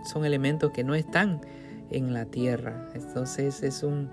son 0.04 0.24
elementos 0.24 0.70
que 0.72 0.84
no 0.84 0.94
están 0.94 1.40
en 1.90 2.12
la 2.12 2.26
tierra. 2.26 2.88
Entonces 2.94 3.62
es 3.62 3.82
un, 3.82 4.10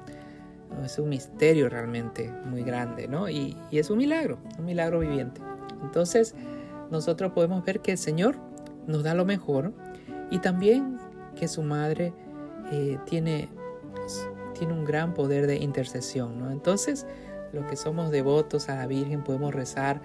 es 0.85 0.97
un 0.99 1.09
misterio 1.09 1.69
realmente 1.69 2.31
muy 2.45 2.63
grande, 2.63 3.07
¿no? 3.07 3.29
Y, 3.29 3.57
y 3.71 3.79
es 3.79 3.89
un 3.89 3.97
milagro, 3.97 4.37
un 4.57 4.65
milagro 4.65 4.99
viviente. 4.99 5.41
Entonces 5.81 6.35
nosotros 6.91 7.31
podemos 7.33 7.63
ver 7.65 7.79
que 7.81 7.93
el 7.93 7.97
Señor 7.97 8.37
nos 8.87 9.03
da 9.03 9.13
lo 9.13 9.25
mejor 9.25 9.73
y 10.29 10.39
también 10.39 10.97
que 11.41 11.47
su 11.47 11.63
madre 11.63 12.13
eh, 12.71 12.99
tiene, 13.07 13.49
tiene 14.53 14.73
un 14.73 14.85
gran 14.85 15.15
poder 15.15 15.47
de 15.47 15.55
intercesión. 15.55 16.37
¿no? 16.37 16.51
Entonces, 16.51 17.07
los 17.51 17.65
que 17.65 17.75
somos 17.75 18.11
devotos 18.11 18.69
a 18.69 18.75
la 18.75 18.85
Virgen 18.85 19.23
podemos 19.23 19.51
rezar 19.51 20.03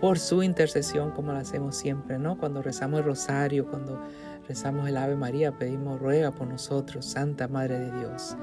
por 0.00 0.18
su 0.18 0.42
intercesión 0.42 1.10
como 1.10 1.32
lo 1.32 1.38
hacemos 1.40 1.76
siempre, 1.76 2.18
¿no? 2.18 2.38
Cuando 2.38 2.62
rezamos 2.62 3.00
el 3.00 3.04
rosario, 3.04 3.68
cuando 3.68 4.00
rezamos 4.48 4.88
el 4.88 4.96
Ave 4.96 5.14
María, 5.14 5.58
pedimos 5.58 6.00
ruega 6.00 6.30
por 6.30 6.48
nosotros, 6.48 7.04
Santa 7.04 7.48
Madre 7.48 7.78
de 7.80 7.92
Dios, 7.98 8.34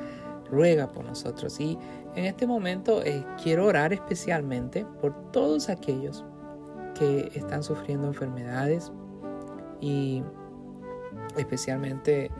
ruega 0.47 0.91
por 0.91 1.03
nosotros. 1.03 1.59
Y 1.59 1.79
en 2.15 2.25
este 2.25 2.45
momento 2.45 3.01
eh, 3.01 3.25
quiero 3.41 3.65
orar 3.65 3.91
especialmente 3.91 4.85
por 5.01 5.31
todos 5.31 5.69
aquellos 5.69 6.23
que 6.93 7.31
están 7.33 7.63
sufriendo 7.63 8.07
enfermedades 8.07 8.91
y 9.81 10.21
especialmente 11.37 12.31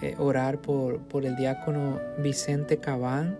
eh, 0.00 0.14
orar 0.18 0.58
por, 0.58 0.98
por 1.00 1.24
el 1.24 1.36
diácono 1.36 2.00
Vicente 2.18 2.78
Cabán, 2.78 3.38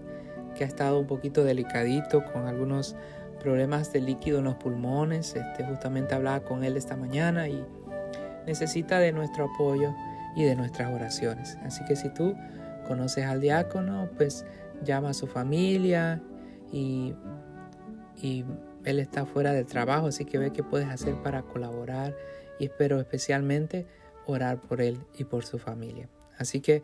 que 0.57 0.65
ha 0.65 0.67
estado 0.67 0.99
un 0.99 1.07
poquito 1.07 1.45
delicadito 1.45 2.25
con 2.33 2.47
algunos 2.47 2.97
problemas 3.39 3.93
de 3.93 4.01
líquido 4.01 4.39
en 4.39 4.45
los 4.45 4.57
pulmones. 4.57 5.37
Este, 5.37 5.65
justamente 5.65 6.15
hablaba 6.15 6.41
con 6.41 6.65
él 6.65 6.77
esta 6.77 6.97
mañana 6.97 7.49
y 7.49 7.65
necesita 8.47 8.99
de 8.99 9.13
nuestro 9.13 9.45
apoyo 9.55 9.95
y 10.37 10.45
de 10.45 10.57
nuestras 10.57 10.93
oraciones. 10.93 11.59
Así 11.63 11.85
que 11.85 11.97
si 11.97 12.09
tú 12.11 12.35
conoces 12.87 13.25
al 13.25 13.41
diácono, 13.41 14.09
pues 14.17 14.45
llama 14.83 15.11
a 15.11 15.15
su 15.15 15.27
familia 15.27 16.21
y, 16.73 17.15
y 18.21 18.45
él 18.85 18.99
está 18.99 19.27
fuera 19.27 19.53
del 19.53 19.67
trabajo, 19.67 20.07
así 20.07 20.25
que 20.25 20.39
ve 20.39 20.53
qué 20.53 20.63
puedes 20.63 20.89
hacer 20.89 21.15
para 21.23 21.43
colaborar 21.43 22.15
y 22.59 22.65
espero 22.65 22.99
especialmente 22.99 23.87
orar 24.33 24.61
por 24.61 24.81
él 24.81 24.99
y 25.19 25.25
por 25.25 25.45
su 25.45 25.59
familia. 25.59 26.09
Así 26.37 26.61
que 26.61 26.83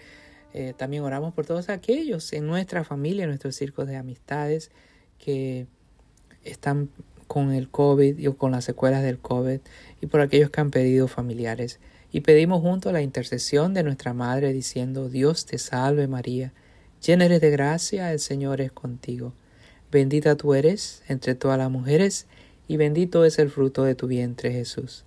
eh, 0.53 0.73
también 0.77 1.03
oramos 1.03 1.35
por 1.35 1.47
todos 1.47 1.69
aquellos 1.69 2.33
en 2.33 2.47
nuestra 2.47 2.85
familia, 2.85 3.25
en 3.25 3.31
nuestros 3.31 3.57
círculos 3.57 3.89
de 3.89 3.97
amistades 3.97 4.71
que 5.19 5.67
están 6.45 6.91
con 7.27 7.53
el 7.53 7.69
COVID 7.71 8.29
o 8.29 8.37
con 8.37 8.53
las 8.53 8.65
secuelas 8.65 9.03
del 9.03 9.19
COVID 9.19 9.61
y 10.01 10.07
por 10.07 10.21
aquellos 10.21 10.51
que 10.51 10.61
han 10.61 10.71
pedido 10.71 11.09
familiares. 11.09 11.81
Y 12.13 12.21
pedimos 12.21 12.61
junto 12.61 12.93
la 12.93 13.03
intercesión 13.03 13.75
de 13.75 13.83
nuestra 13.83 14.15
Madre 14.15 14.53
diciendo, 14.53 15.09
Dios 15.09 15.47
te 15.47 15.59
salve 15.59 16.07
María, 16.07 16.53
llena 17.05 17.25
eres 17.25 17.41
de 17.41 17.51
gracia, 17.51 18.13
el 18.13 18.21
Señor 18.21 18.61
es 18.61 18.71
contigo. 18.71 19.33
Bendita 19.91 20.37
tú 20.37 20.55
eres 20.55 21.03
entre 21.09 21.35
todas 21.35 21.59
las 21.59 21.71
mujeres 21.71 22.27
y 22.69 22.77
bendito 22.77 23.25
es 23.25 23.39
el 23.39 23.51
fruto 23.51 23.85
de 23.85 23.95
tu 23.95 24.07
vientre 24.07 24.53
Jesús. 24.53 25.05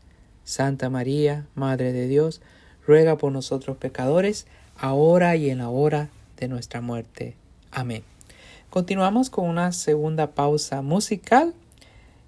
Santa 0.48 0.90
María, 0.90 1.46
Madre 1.56 1.92
de 1.92 2.08
Dios, 2.08 2.40
ruega 2.86 3.18
por 3.18 3.34
nosotros 3.34 3.76
pecadores, 3.76 4.48
ahora 4.78 5.36
y 5.36 5.50
en 5.50 5.58
la 5.58 5.68
hora 5.68 6.08
de 6.38 6.48
nuestra 6.48 6.80
muerte. 6.80 7.36
Amén. 7.70 8.04
Continuamos 8.70 9.30
con 9.30 9.50
una 9.50 9.74
segunda 9.74 10.32
pausa 10.32 10.82
musical 10.82 11.54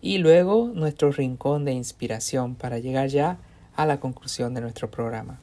y 0.02 0.18
luego 0.18 0.70
nuestro 0.76 1.14
rincón 1.14 1.64
de 1.64 1.72
inspiración 1.72 2.56
para 2.56 2.80
llegar 2.80 3.08
ya 3.08 3.38
a 3.78 3.86
la 3.86 4.02
conclusión 4.02 4.54
de 4.54 4.60
nuestro 4.60 4.92
programa. 4.92 5.40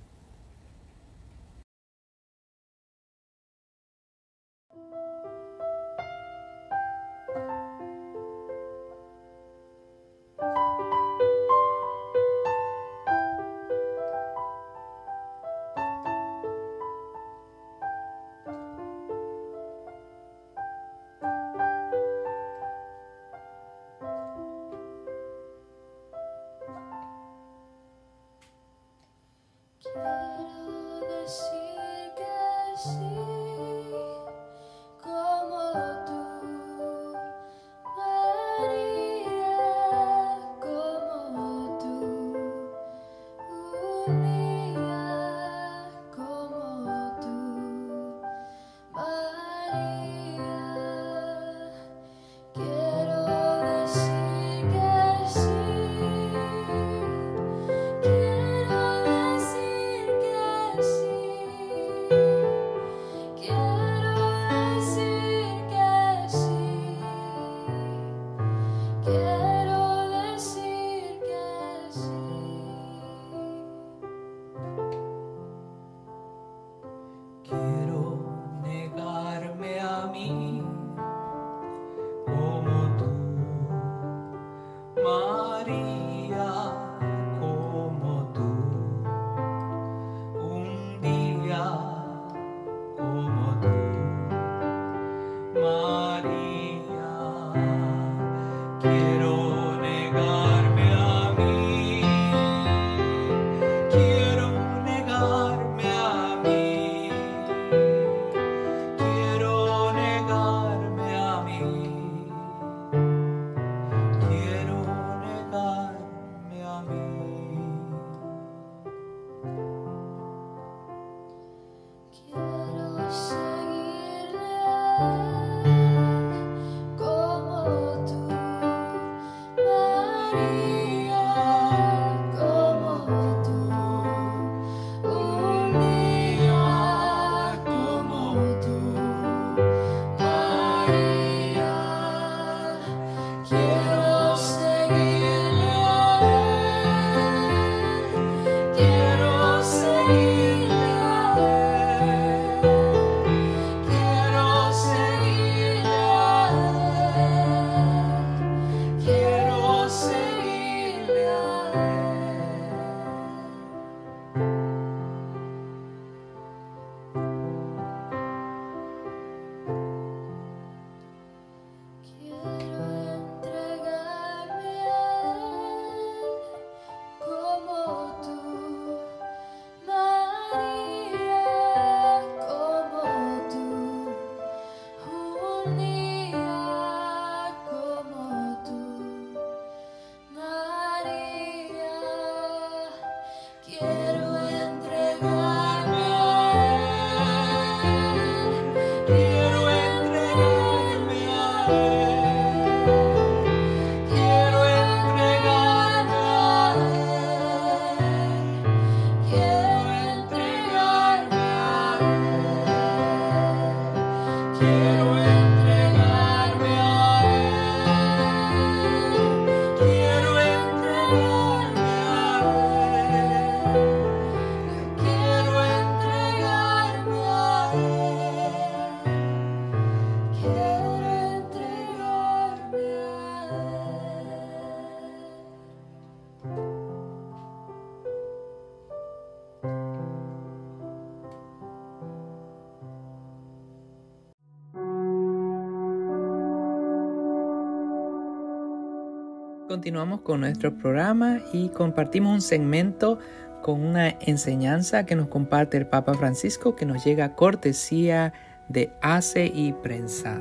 Continuamos 249.77 250.23
con 250.23 250.41
nuestro 250.41 250.75
programa 250.75 251.41
y 251.53 251.69
compartimos 251.69 252.33
un 252.33 252.41
segmento 252.41 253.19
con 253.63 253.85
una 253.85 254.09
enseñanza 254.09 255.05
que 255.05 255.17
nos 255.17 255.29
comparte 255.29 255.77
el 255.77 255.87
Papa 255.87 256.15
Francisco 256.15 256.75
que 256.75 256.87
nos 256.87 257.05
llega 257.05 257.35
cortesía 257.35 258.33
de 258.71 258.91
ACE 259.03 259.53
y 259.55 259.75
Prensa. 259.75 260.41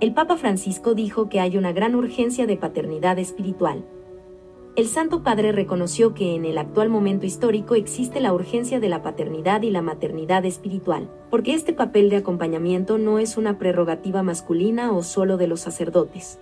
El 0.00 0.14
Papa 0.14 0.36
Francisco 0.36 0.96
dijo 0.96 1.28
que 1.28 1.38
hay 1.38 1.56
una 1.56 1.70
gran 1.70 1.94
urgencia 1.94 2.48
de 2.48 2.56
paternidad 2.56 3.20
espiritual. 3.20 3.84
El 4.74 4.88
Santo 4.88 5.22
Padre 5.22 5.52
reconoció 5.52 6.12
que 6.12 6.34
en 6.34 6.44
el 6.44 6.58
actual 6.58 6.88
momento 6.88 7.24
histórico 7.24 7.76
existe 7.76 8.18
la 8.18 8.32
urgencia 8.32 8.80
de 8.80 8.88
la 8.88 9.00
paternidad 9.00 9.62
y 9.62 9.70
la 9.70 9.80
maternidad 9.80 10.44
espiritual, 10.44 11.08
porque 11.30 11.54
este 11.54 11.72
papel 11.72 12.10
de 12.10 12.16
acompañamiento 12.16 12.98
no 12.98 13.20
es 13.20 13.36
una 13.36 13.60
prerrogativa 13.60 14.24
masculina 14.24 14.90
o 14.90 15.04
solo 15.04 15.36
de 15.36 15.46
los 15.46 15.60
sacerdotes. 15.60 16.40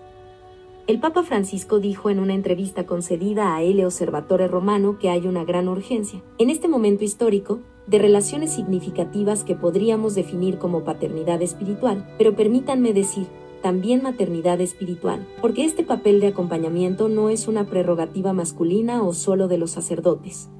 El 0.87 1.01
Papa 1.01 1.25
Francisco 1.25 1.81
dijo 1.81 2.11
en 2.11 2.21
una 2.21 2.35
entrevista 2.35 2.87
concedida 2.87 3.57
a 3.57 3.63
El 3.63 3.85
Observatore 3.85 4.47
Romano 4.47 5.01
que 5.01 5.11
hay 5.11 5.27
una 5.27 5.45
gran 5.45 5.67
urgencia, 5.67 6.23
en 6.39 6.49
este 6.49 6.69
momento 6.69 7.03
histórico, 7.03 7.59
de 7.89 7.99
relaciones 7.99 8.53
significativas 8.53 9.43
que 9.43 9.57
podríamos 9.57 10.15
definir 10.15 10.59
como 10.59 10.85
paternidad 10.85 11.43
espiritual, 11.43 12.09
pero 12.19 12.37
permítanme 12.37 12.93
decir, 12.93 13.27
también 13.63 14.05
maternidad 14.05 14.61
espiritual, 14.61 15.27
porque 15.41 15.65
este 15.65 15.83
papel 15.83 16.21
de 16.21 16.29
acompañamiento 16.29 17.09
no 17.09 17.31
es 17.31 17.49
una 17.49 17.67
prerrogativa 17.67 18.33
masculina 18.33 19.03
o 19.03 19.13
solo 19.13 19.49
de 19.49 19.59
los 19.59 19.73
sacerdotes. 19.73 20.51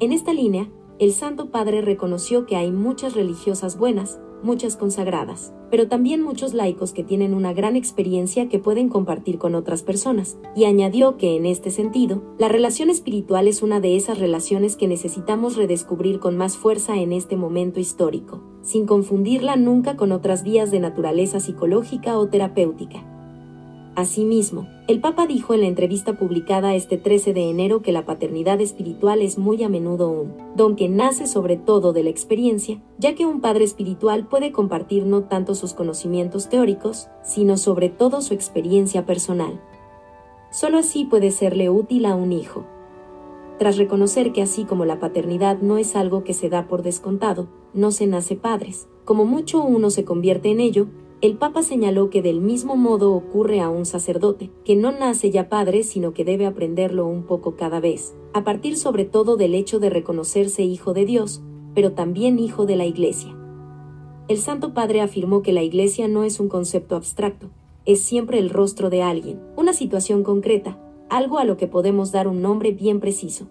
En 0.00 0.10
esta 0.10 0.32
línea, 0.32 0.68
el 0.98 1.12
Santo 1.12 1.50
Padre 1.50 1.82
reconoció 1.82 2.46
que 2.46 2.56
hay 2.56 2.72
muchas 2.72 3.14
religiosas 3.14 3.78
buenas, 3.78 4.18
muchas 4.42 4.76
consagradas, 4.76 5.52
pero 5.70 5.88
también 5.88 6.22
muchos 6.22 6.54
laicos 6.54 6.92
que 6.92 7.04
tienen 7.04 7.34
una 7.34 7.52
gran 7.52 7.76
experiencia 7.76 8.48
que 8.48 8.58
pueden 8.58 8.88
compartir 8.88 9.38
con 9.38 9.54
otras 9.54 9.82
personas, 9.82 10.38
y 10.54 10.64
añadió 10.64 11.16
que 11.16 11.36
en 11.36 11.46
este 11.46 11.70
sentido, 11.70 12.22
la 12.38 12.48
relación 12.48 12.90
espiritual 12.90 13.48
es 13.48 13.62
una 13.62 13.80
de 13.80 13.96
esas 13.96 14.18
relaciones 14.18 14.76
que 14.76 14.88
necesitamos 14.88 15.56
redescubrir 15.56 16.20
con 16.20 16.36
más 16.36 16.56
fuerza 16.56 16.96
en 16.96 17.12
este 17.12 17.36
momento 17.36 17.80
histórico, 17.80 18.42
sin 18.62 18.86
confundirla 18.86 19.56
nunca 19.56 19.96
con 19.96 20.12
otras 20.12 20.42
vías 20.42 20.70
de 20.70 20.80
naturaleza 20.80 21.40
psicológica 21.40 22.18
o 22.18 22.28
terapéutica. 22.28 23.15
Asimismo, 23.96 24.68
el 24.88 25.00
Papa 25.00 25.26
dijo 25.26 25.54
en 25.54 25.62
la 25.62 25.68
entrevista 25.68 26.18
publicada 26.18 26.74
este 26.74 26.98
13 26.98 27.32
de 27.32 27.48
enero 27.48 27.80
que 27.80 27.92
la 27.92 28.04
paternidad 28.04 28.60
espiritual 28.60 29.22
es 29.22 29.38
muy 29.38 29.62
a 29.62 29.70
menudo 29.70 30.10
un 30.10 30.34
don 30.54 30.76
que 30.76 30.90
nace 30.90 31.26
sobre 31.26 31.56
todo 31.56 31.94
de 31.94 32.02
la 32.02 32.10
experiencia, 32.10 32.78
ya 32.98 33.14
que 33.14 33.24
un 33.24 33.40
padre 33.40 33.64
espiritual 33.64 34.28
puede 34.28 34.52
compartir 34.52 35.06
no 35.06 35.22
tanto 35.22 35.54
sus 35.54 35.72
conocimientos 35.72 36.50
teóricos, 36.50 37.08
sino 37.24 37.56
sobre 37.56 37.88
todo 37.88 38.20
su 38.20 38.34
experiencia 38.34 39.06
personal. 39.06 39.62
Solo 40.50 40.76
así 40.76 41.06
puede 41.06 41.30
serle 41.30 41.70
útil 41.70 42.04
a 42.04 42.16
un 42.16 42.32
hijo. 42.32 42.66
Tras 43.58 43.78
reconocer 43.78 44.32
que 44.32 44.42
así 44.42 44.64
como 44.64 44.84
la 44.84 45.00
paternidad 45.00 45.62
no 45.62 45.78
es 45.78 45.96
algo 45.96 46.22
que 46.22 46.34
se 46.34 46.50
da 46.50 46.68
por 46.68 46.82
descontado, 46.82 47.48
no 47.72 47.90
se 47.92 48.06
nace 48.06 48.36
padres, 48.36 48.88
como 49.06 49.24
mucho 49.24 49.62
uno 49.62 49.88
se 49.88 50.04
convierte 50.04 50.50
en 50.50 50.60
ello, 50.60 50.86
el 51.22 51.38
Papa 51.38 51.62
señaló 51.62 52.10
que 52.10 52.20
del 52.20 52.40
mismo 52.40 52.76
modo 52.76 53.14
ocurre 53.14 53.60
a 53.60 53.70
un 53.70 53.86
sacerdote, 53.86 54.50
que 54.64 54.76
no 54.76 54.92
nace 54.92 55.30
ya 55.30 55.48
padre 55.48 55.82
sino 55.82 56.12
que 56.12 56.26
debe 56.26 56.44
aprenderlo 56.44 57.06
un 57.06 57.22
poco 57.22 57.56
cada 57.56 57.80
vez, 57.80 58.14
a 58.34 58.44
partir 58.44 58.76
sobre 58.76 59.06
todo 59.06 59.36
del 59.36 59.54
hecho 59.54 59.78
de 59.78 59.88
reconocerse 59.88 60.62
hijo 60.62 60.92
de 60.92 61.06
Dios, 61.06 61.42
pero 61.74 61.92
también 61.92 62.38
hijo 62.38 62.66
de 62.66 62.76
la 62.76 62.84
Iglesia. 62.84 63.34
El 64.28 64.38
Santo 64.38 64.74
Padre 64.74 65.00
afirmó 65.00 65.40
que 65.40 65.52
la 65.52 65.62
Iglesia 65.62 66.06
no 66.06 66.22
es 66.22 66.38
un 66.38 66.48
concepto 66.48 66.96
abstracto, 66.96 67.48
es 67.86 68.02
siempre 68.02 68.38
el 68.38 68.50
rostro 68.50 68.90
de 68.90 69.02
alguien, 69.02 69.40
una 69.56 69.72
situación 69.72 70.22
concreta, 70.22 70.78
algo 71.08 71.38
a 71.38 71.44
lo 71.44 71.56
que 71.56 71.66
podemos 71.66 72.12
dar 72.12 72.28
un 72.28 72.42
nombre 72.42 72.72
bien 72.72 73.00
preciso. 73.00 73.46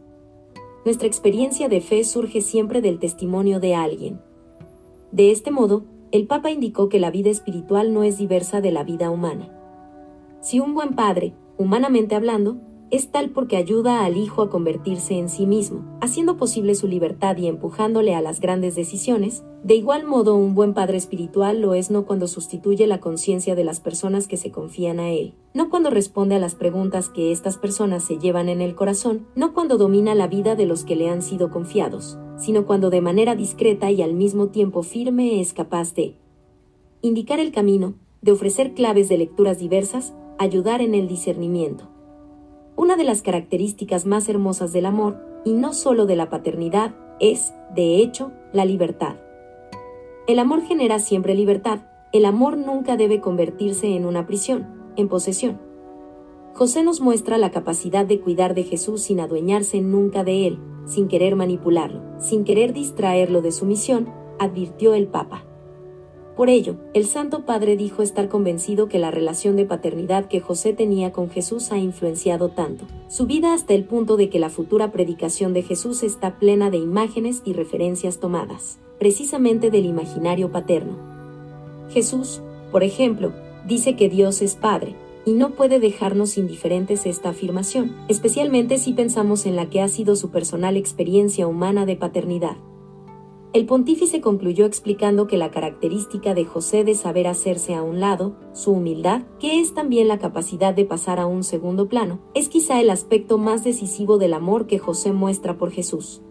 Nuestra 0.83 1.07
experiencia 1.07 1.67
de 1.67 1.81
fe 1.81 2.03
surge 2.03 2.41
siempre 2.41 2.81
del 2.81 2.99
testimonio 2.99 3.59
de 3.59 3.73
alguien. 3.73 4.19
De 5.11 5.31
este 5.31 5.49
modo, 5.49 5.85
el 6.11 6.27
Papa 6.27 6.51
indicó 6.51 6.89
que 6.89 6.99
la 6.99 7.11
vida 7.11 7.29
espiritual 7.29 7.93
no 7.93 8.03
es 8.03 8.17
diversa 8.17 8.61
de 8.61 8.71
la 8.71 8.83
vida 8.83 9.09
humana. 9.09 9.49
Si 10.41 10.59
un 10.59 10.73
buen 10.73 10.93
padre, 10.93 11.33
humanamente 11.57 12.15
hablando, 12.15 12.57
es 12.91 13.11
tal 13.11 13.31
porque 13.31 13.57
ayuda 13.57 14.05
al 14.05 14.15
hijo 14.15 14.43
a 14.43 14.49
convertirse 14.49 15.17
en 15.17 15.29
sí 15.29 15.45
mismo, 15.47 15.83
haciendo 16.01 16.37
posible 16.37 16.75
su 16.75 16.87
libertad 16.87 17.35
y 17.37 17.47
empujándole 17.47 18.13
a 18.13 18.21
las 18.21 18.39
grandes 18.39 18.75
decisiones. 18.75 19.43
De 19.63 19.75
igual 19.75 20.05
modo, 20.05 20.35
un 20.35 20.53
buen 20.53 20.73
padre 20.73 20.97
espiritual 20.97 21.61
lo 21.61 21.73
es 21.73 21.89
no 21.89 22.05
cuando 22.05 22.27
sustituye 22.27 22.85
la 22.85 22.99
conciencia 22.99 23.55
de 23.55 23.63
las 23.63 23.79
personas 23.79 24.27
que 24.27 24.37
se 24.37 24.51
confían 24.51 24.99
a 24.99 25.09
él, 25.09 25.33
no 25.55 25.69
cuando 25.69 25.89
responde 25.89 26.35
a 26.35 26.39
las 26.39 26.53
preguntas 26.53 27.09
que 27.09 27.31
estas 27.31 27.57
personas 27.57 28.03
se 28.03 28.19
llevan 28.19 28.49
en 28.49 28.61
el 28.61 28.75
corazón, 28.75 29.25
no 29.35 29.53
cuando 29.53 29.77
domina 29.77 30.13
la 30.13 30.27
vida 30.27 30.55
de 30.55 30.67
los 30.67 30.83
que 30.83 30.95
le 30.95 31.09
han 31.09 31.23
sido 31.23 31.49
confiados, 31.49 32.19
sino 32.37 32.65
cuando 32.67 32.91
de 32.91 33.01
manera 33.01 33.35
discreta 33.35 33.89
y 33.89 34.03
al 34.03 34.13
mismo 34.13 34.49
tiempo 34.49 34.83
firme 34.83 35.41
es 35.41 35.53
capaz 35.53 35.95
de 35.95 36.15
indicar 37.01 37.39
el 37.39 37.51
camino, 37.51 37.95
de 38.21 38.31
ofrecer 38.31 38.73
claves 38.73 39.09
de 39.09 39.17
lecturas 39.17 39.57
diversas, 39.57 40.13
ayudar 40.37 40.81
en 40.81 40.93
el 40.93 41.07
discernimiento. 41.07 41.94
Una 42.77 42.97
de 42.97 43.03
las 43.05 43.21
características 43.21 44.05
más 44.05 44.27
hermosas 44.27 44.73
del 44.73 44.85
amor, 44.85 45.17
y 45.45 45.53
no 45.53 45.73
solo 45.73 46.05
de 46.05 46.15
la 46.15 46.29
paternidad, 46.29 46.93
es, 47.19 47.53
de 47.73 47.97
hecho, 47.97 48.31
la 48.51 48.65
libertad. 48.65 49.15
El 50.27 50.39
amor 50.39 50.61
genera 50.61 50.99
siempre 50.99 51.35
libertad, 51.35 51.79
el 52.11 52.25
amor 52.25 52.57
nunca 52.57 52.97
debe 52.97 53.21
convertirse 53.21 53.95
en 53.95 54.05
una 54.05 54.25
prisión, 54.25 54.67
en 54.97 55.07
posesión. 55.07 55.59
José 56.53 56.83
nos 56.83 57.01
muestra 57.01 57.37
la 57.37 57.51
capacidad 57.51 58.05
de 58.05 58.19
cuidar 58.19 58.55
de 58.55 58.63
Jesús 58.63 59.01
sin 59.01 59.19
adueñarse 59.19 59.81
nunca 59.81 60.23
de 60.23 60.47
él, 60.47 60.59
sin 60.85 61.07
querer 61.07 61.35
manipularlo, 61.35 62.01
sin 62.19 62.43
querer 62.43 62.73
distraerlo 62.73 63.41
de 63.41 63.51
su 63.51 63.65
misión, 63.65 64.09
advirtió 64.39 64.93
el 64.93 65.07
Papa. 65.07 65.45
Por 66.35 66.49
ello, 66.49 66.75
el 66.93 67.05
Santo 67.05 67.45
Padre 67.45 67.77
dijo 67.77 68.01
estar 68.01 68.27
convencido 68.27 68.89
que 68.89 68.99
la 68.99 69.09
relación 69.09 69.55
de 69.55 69.65
paternidad 69.65 70.25
que 70.25 70.41
José 70.41 70.73
tenía 70.73 71.13
con 71.13 71.29
Jesús 71.29 71.71
ha 71.71 71.77
influenciado 71.77 72.49
tanto 72.49 72.85
su 73.07 73.25
vida 73.25 73.53
hasta 73.53 73.73
el 73.73 73.85
punto 73.85 74.17
de 74.17 74.29
que 74.29 74.39
la 74.39 74.49
futura 74.49 74.91
predicación 74.91 75.53
de 75.53 75.61
Jesús 75.61 76.03
está 76.03 76.37
plena 76.37 76.69
de 76.69 76.77
imágenes 76.77 77.41
y 77.45 77.53
referencias 77.53 78.19
tomadas, 78.19 78.79
precisamente 78.99 79.71
del 79.71 79.85
imaginario 79.85 80.51
paterno. 80.51 80.97
Jesús, 81.89 82.41
por 82.69 82.83
ejemplo, 82.83 83.31
dice 83.65 83.95
que 83.95 84.09
Dios 84.09 84.41
es 84.41 84.55
Padre, 84.55 84.95
y 85.25 85.33
no 85.33 85.51
puede 85.51 85.79
dejarnos 85.79 86.37
indiferentes 86.37 87.05
esta 87.05 87.29
afirmación, 87.29 87.95
especialmente 88.09 88.77
si 88.77 88.93
pensamos 88.93 89.45
en 89.45 89.55
la 89.55 89.69
que 89.69 89.81
ha 89.81 89.87
sido 89.87 90.15
su 90.15 90.29
personal 90.29 90.77
experiencia 90.77 91.47
humana 91.47 91.85
de 91.85 91.95
paternidad. 91.95 92.57
El 93.55 93.65
pontífice 93.65 94.19
concluyó 94.19 94.65
explicando 94.65 95.27
que 95.27 95.37
la 95.37 95.49
característica 95.49 96.33
de 96.33 96.43
José 96.43 96.83
de 96.83 96.93
saber 96.93 97.25
hacerse 97.25 97.73
a 97.73 97.83
un 97.83 98.01
lado, 98.01 98.35
su 98.51 98.71
humildad, 98.71 99.21
que 99.39 99.61
es 99.61 99.73
también 99.73 100.09
la 100.09 100.19
capacidad 100.19 100.73
de 100.73 100.83
pasar 100.83 101.21
a 101.21 101.25
un 101.25 101.41
segundo 101.41 101.87
plano, 101.87 102.19
es 102.33 102.49
quizá 102.49 102.81
el 102.81 102.89
aspecto 102.89 103.37
más 103.37 103.63
decisivo 103.63 104.17
del 104.17 104.33
amor 104.33 104.67
que 104.67 104.77
José 104.77 105.13
muestra 105.13 105.57
por 105.57 105.71
Jesús. 105.71 106.21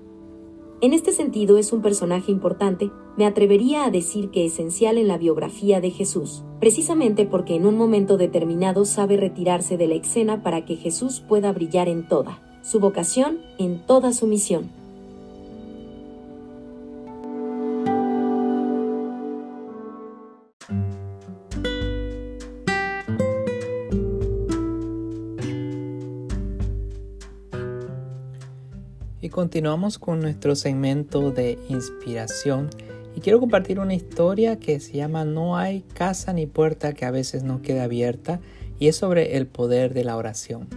En 0.83 0.93
este 0.93 1.13
sentido 1.13 1.57
es 1.57 1.73
un 1.73 1.81
personaje 1.81 2.31
importante, 2.31 2.91
me 3.17 3.25
atrevería 3.25 3.87
a 3.87 3.91
decir 3.91 4.29
que 4.29 4.45
esencial 4.45 4.99
en 4.99 5.09
la 5.09 5.17
biografía 5.17 5.81
de 5.81 5.93
Jesús, 5.93 6.45
precisamente 6.61 7.25
porque 7.25 7.55
en 7.55 7.65
un 7.65 7.79
momento 7.79 8.19
determinado 8.19 8.85
sabe 8.85 9.17
retirarse 9.17 9.79
de 9.79 9.87
la 9.87 9.95
escena 9.95 10.43
para 10.43 10.67
que 10.67 10.77
Jesús 10.77 11.25
pueda 11.27 11.55
brillar 11.55 11.89
en 11.89 12.07
toda 12.07 12.43
su 12.61 12.81
vocación, 12.81 13.39
en 13.57 13.79
toda 13.87 14.13
su 14.13 14.27
misión. 14.27 14.84
Continuamos 29.35 29.99
con 29.99 30.21
nuestro 30.21 30.55
segmento 30.55 31.33
de 31.33 31.59
inspiración. 31.69 32.71
Y 33.17 33.21
quiero 33.21 33.41
compartir 33.41 33.81
una 33.81 33.93
historia 33.93 34.61
que 34.61 34.79
se 34.79 34.93
llama 34.93 35.25
No 35.25 35.57
hay 35.57 35.81
casa 35.93 36.33
ni 36.33 36.47
puerta 36.47 36.93
que 36.93 37.05
a 37.05 37.11
veces 37.11 37.43
no 37.43 37.61
quede 37.61 37.81
abierta 37.81 38.39
y 38.79 38.87
es 38.87 38.95
sobre 38.95 39.37
el 39.37 39.49
poder 39.49 39.93
de 39.93 40.05
la 40.05 40.17
oración. 40.17 40.69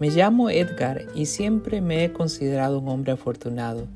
Me 0.00 0.10
llamo 0.10 0.50
Edgar 0.50 1.06
y 1.14 1.26
siempre 1.26 1.80
me 1.80 2.04
he 2.04 2.12
considerado 2.12 2.80
un 2.80 2.88
hombre 2.88 3.12
afortunado. 3.12 3.86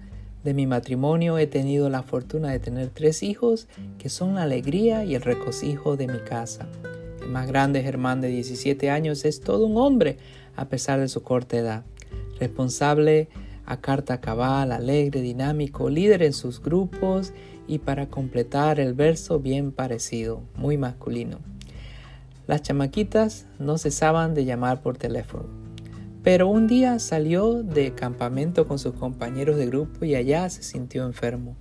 De 0.44 0.54
mi 0.54 0.68
matrimonio 0.68 1.36
he 1.36 1.48
tenido 1.48 1.90
la 1.90 2.04
fortuna 2.04 2.52
de 2.52 2.60
tener 2.60 2.90
tres 2.90 3.24
hijos 3.24 3.66
que 3.98 4.10
son 4.10 4.36
la 4.36 4.44
alegría 4.44 5.04
y 5.04 5.16
el 5.16 5.22
regocijo 5.22 5.96
de 5.96 6.06
mi 6.06 6.20
casa. 6.20 6.68
El 7.20 7.30
más 7.30 7.48
grande, 7.48 7.82
Germán, 7.82 8.20
de 8.20 8.28
17 8.28 8.90
años, 8.90 9.24
es 9.24 9.40
todo 9.40 9.66
un 9.66 9.76
hombre 9.76 10.18
a 10.54 10.68
pesar 10.68 11.00
de 11.00 11.08
su 11.08 11.24
corta 11.24 11.56
edad. 11.56 11.84
Responsable 12.38 13.28
a 13.66 13.80
carta 13.80 14.20
cabal, 14.20 14.72
alegre, 14.72 15.20
dinámico, 15.20 15.90
líder 15.90 16.22
en 16.22 16.32
sus 16.32 16.62
grupos 16.62 17.32
y 17.66 17.78
para 17.80 18.06
completar 18.06 18.80
el 18.80 18.94
verso 18.94 19.40
bien 19.40 19.72
parecido, 19.72 20.42
muy 20.54 20.78
masculino. 20.78 21.38
Las 22.46 22.62
chamaquitas 22.62 23.46
no 23.58 23.76
cesaban 23.76 24.34
de 24.34 24.44
llamar 24.44 24.80
por 24.80 24.96
teléfono, 24.96 25.46
pero 26.22 26.48
un 26.48 26.68
día 26.68 27.00
salió 27.00 27.62
de 27.64 27.92
campamento 27.92 28.68
con 28.68 28.78
sus 28.78 28.94
compañeros 28.94 29.56
de 29.56 29.66
grupo 29.66 30.04
y 30.04 30.14
allá 30.14 30.48
se 30.48 30.62
sintió 30.62 31.04
enfermo. 31.04 31.56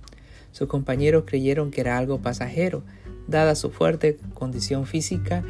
Sus 0.52 0.68
compañeros 0.68 1.24
creyeron 1.26 1.70
que 1.70 1.80
era 1.80 1.98
algo 1.98 2.18
pasajero, 2.22 2.84
dada 3.26 3.56
su 3.56 3.70
fuerte 3.70 4.18
condición 4.34 4.86
física 4.86 5.42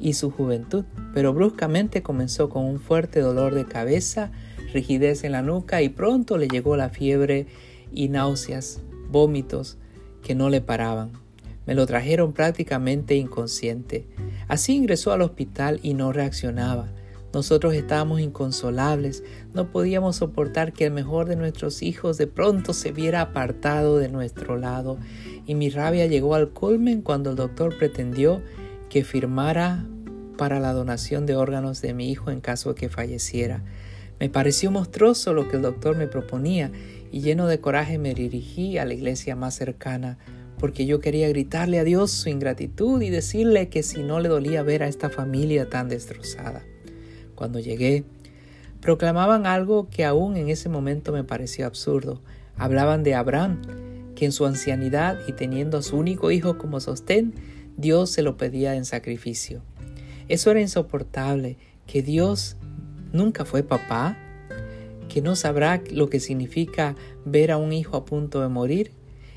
y 0.00 0.14
su 0.14 0.30
juventud, 0.30 0.84
pero 1.12 1.32
bruscamente 1.34 2.02
comenzó 2.02 2.48
con 2.48 2.64
un 2.64 2.80
fuerte 2.80 3.20
dolor 3.20 3.54
de 3.54 3.66
cabeza, 3.66 4.30
rigidez 4.72 5.24
en 5.24 5.32
la 5.32 5.42
nuca 5.42 5.82
y 5.82 5.88
pronto 5.88 6.38
le 6.38 6.48
llegó 6.48 6.76
la 6.76 6.90
fiebre 6.90 7.46
y 7.92 8.08
náuseas, 8.08 8.80
vómitos 9.10 9.78
que 10.22 10.34
no 10.34 10.50
le 10.50 10.60
paraban. 10.60 11.12
Me 11.66 11.74
lo 11.74 11.86
trajeron 11.86 12.32
prácticamente 12.32 13.14
inconsciente. 13.14 14.06
Así 14.48 14.74
ingresó 14.74 15.12
al 15.12 15.22
hospital 15.22 15.80
y 15.82 15.94
no 15.94 16.12
reaccionaba. 16.12 16.88
Nosotros 17.34 17.74
estábamos 17.74 18.20
inconsolables, 18.20 19.22
no 19.52 19.70
podíamos 19.70 20.16
soportar 20.16 20.72
que 20.72 20.86
el 20.86 20.92
mejor 20.92 21.28
de 21.28 21.36
nuestros 21.36 21.82
hijos 21.82 22.16
de 22.16 22.26
pronto 22.26 22.72
se 22.72 22.90
viera 22.90 23.20
apartado 23.20 23.98
de 23.98 24.08
nuestro 24.08 24.56
lado, 24.56 24.98
y 25.46 25.54
mi 25.54 25.68
rabia 25.68 26.06
llegó 26.06 26.34
al 26.34 26.50
culmen 26.50 27.02
cuando 27.02 27.30
el 27.30 27.36
doctor 27.36 27.76
pretendió 27.76 28.40
que 28.88 29.04
firmara 29.04 29.84
para 30.38 30.58
la 30.58 30.72
donación 30.72 31.26
de 31.26 31.36
órganos 31.36 31.82
de 31.82 31.92
mi 31.92 32.10
hijo 32.10 32.30
en 32.30 32.40
caso 32.40 32.70
de 32.70 32.74
que 32.76 32.88
falleciera. 32.88 33.62
Me 34.20 34.28
pareció 34.28 34.70
monstruoso 34.70 35.32
lo 35.32 35.48
que 35.48 35.56
el 35.56 35.62
doctor 35.62 35.96
me 35.96 36.08
proponía 36.08 36.72
y 37.12 37.20
lleno 37.20 37.46
de 37.46 37.60
coraje 37.60 37.98
me 37.98 38.14
dirigí 38.14 38.78
a 38.78 38.84
la 38.84 38.94
iglesia 38.94 39.36
más 39.36 39.54
cercana 39.54 40.18
porque 40.58 40.86
yo 40.86 41.00
quería 41.00 41.28
gritarle 41.28 41.78
a 41.78 41.84
Dios 41.84 42.10
su 42.10 42.28
ingratitud 42.28 43.00
y 43.00 43.10
decirle 43.10 43.68
que 43.68 43.82
si 43.82 44.02
no 44.02 44.20
le 44.20 44.28
dolía 44.28 44.62
ver 44.62 44.82
a 44.82 44.88
esta 44.88 45.08
familia 45.08 45.70
tan 45.70 45.88
destrozada. 45.88 46.64
Cuando 47.34 47.60
llegué, 47.60 48.04
proclamaban 48.80 49.46
algo 49.46 49.88
que 49.88 50.04
aún 50.04 50.36
en 50.36 50.48
ese 50.48 50.68
momento 50.68 51.12
me 51.12 51.24
pareció 51.24 51.66
absurdo. 51.66 52.20
Hablaban 52.56 53.04
de 53.04 53.14
Abraham, 53.14 53.62
que 54.16 54.24
en 54.24 54.32
su 54.32 54.46
ancianidad 54.46 55.20
y 55.28 55.32
teniendo 55.32 55.78
a 55.78 55.82
su 55.82 55.96
único 55.96 56.32
hijo 56.32 56.58
como 56.58 56.80
sostén, 56.80 57.34
Dios 57.76 58.10
se 58.10 58.22
lo 58.22 58.36
pedía 58.36 58.74
en 58.74 58.84
sacrificio. 58.84 59.62
Eso 60.26 60.50
era 60.50 60.60
insoportable, 60.60 61.56
que 61.86 62.02
Dios 62.02 62.56
nunca 63.12 63.44
fue 63.44 63.62
papá, 63.62 64.16
que 65.08 65.22
no 65.22 65.36
sabrá 65.36 65.82
lo 65.90 66.10
que 66.10 66.20
significa 66.20 66.94
ver 67.24 67.50
a 67.50 67.56
un 67.56 67.72
hijo 67.72 67.96
a 67.96 68.04
punto 68.04 68.40
de 68.40 68.48
morir. 68.48 68.92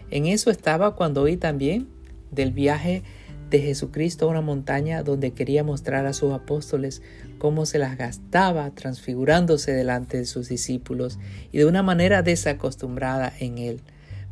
En 0.09 0.25
eso 0.25 0.51
estaba 0.51 0.95
cuando 0.95 1.21
oí 1.21 1.37
también 1.37 1.87
del 2.31 2.51
viaje 2.51 3.03
de 3.49 3.59
Jesucristo 3.59 4.25
a 4.25 4.29
una 4.29 4.41
montaña 4.41 5.03
donde 5.03 5.31
quería 5.31 5.63
mostrar 5.63 6.05
a 6.05 6.13
sus 6.13 6.33
apóstoles 6.33 7.01
cómo 7.37 7.65
se 7.65 7.79
las 7.79 7.97
gastaba 7.97 8.71
transfigurándose 8.71 9.73
delante 9.73 10.17
de 10.17 10.25
sus 10.25 10.47
discípulos 10.49 11.19
y 11.51 11.57
de 11.57 11.65
una 11.65 11.83
manera 11.83 12.23
desacostumbrada 12.23 13.31
en 13.39 13.57
él. 13.57 13.81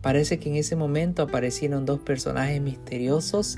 Parece 0.02 0.40
que 0.40 0.50
en 0.50 0.56
ese 0.56 0.76
momento 0.78 1.24
aparecieron 1.24 1.86
dos 1.86 2.00
personajes 2.00 2.62
misteriosos 2.62 3.58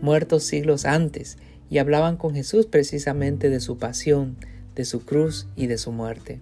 muertos 0.00 0.44
siglos 0.44 0.84
antes 0.84 1.38
y 1.68 1.78
hablaban 1.78 2.16
con 2.16 2.34
Jesús 2.34 2.66
precisamente 2.66 3.50
de 3.50 3.60
su 3.60 3.78
pasión, 3.78 4.36
de 4.74 4.84
su 4.84 5.04
cruz 5.04 5.46
y 5.56 5.66
de 5.66 5.78
su 5.78 5.92
muerte. 5.92 6.40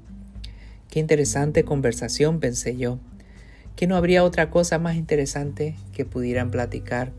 Qué 0.90 1.00
interesante 1.00 1.64
conversación, 1.64 2.40
pensé 2.40 2.76
yo. 2.76 2.98
Que 3.76 3.86
no 3.86 3.96
habría 3.96 4.24
otra 4.24 4.50
cosa 4.50 4.78
más 4.78 4.96
interesante 4.96 5.76
que 5.92 6.04
pudieran 6.04 6.50
platicar. 6.50 7.12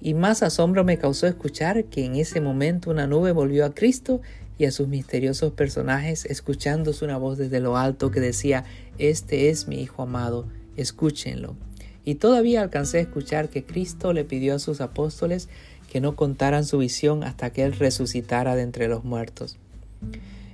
Y 0.00 0.14
más 0.14 0.42
asombro 0.42 0.84
me 0.84 0.98
causó 0.98 1.26
escuchar 1.26 1.84
que 1.84 2.04
en 2.04 2.16
ese 2.16 2.40
momento 2.40 2.90
una 2.90 3.06
nube 3.06 3.32
volvió 3.32 3.64
a 3.64 3.74
Cristo 3.74 4.20
y 4.58 4.66
a 4.66 4.70
sus 4.70 4.86
misteriosos 4.86 5.52
personajes 5.52 6.24
escuchándose 6.26 7.04
una 7.04 7.16
voz 7.16 7.38
desde 7.38 7.60
lo 7.60 7.76
alto 7.76 8.10
que 8.10 8.20
decía, 8.20 8.64
Este 8.98 9.50
es 9.50 9.66
mi 9.66 9.82
Hijo 9.82 10.02
amado, 10.02 10.46
escúchenlo. 10.76 11.56
Y 12.04 12.16
todavía 12.16 12.62
alcancé 12.62 12.98
a 12.98 13.02
escuchar 13.02 13.48
que 13.48 13.64
Cristo 13.64 14.12
le 14.12 14.24
pidió 14.24 14.54
a 14.54 14.58
sus 14.58 14.80
apóstoles 14.80 15.48
que 15.90 16.00
no 16.00 16.16
contaran 16.16 16.64
su 16.64 16.78
visión 16.78 17.24
hasta 17.24 17.50
que 17.50 17.64
Él 17.64 17.72
resucitara 17.72 18.54
de 18.56 18.62
entre 18.62 18.88
los 18.88 19.04
muertos. 19.04 19.58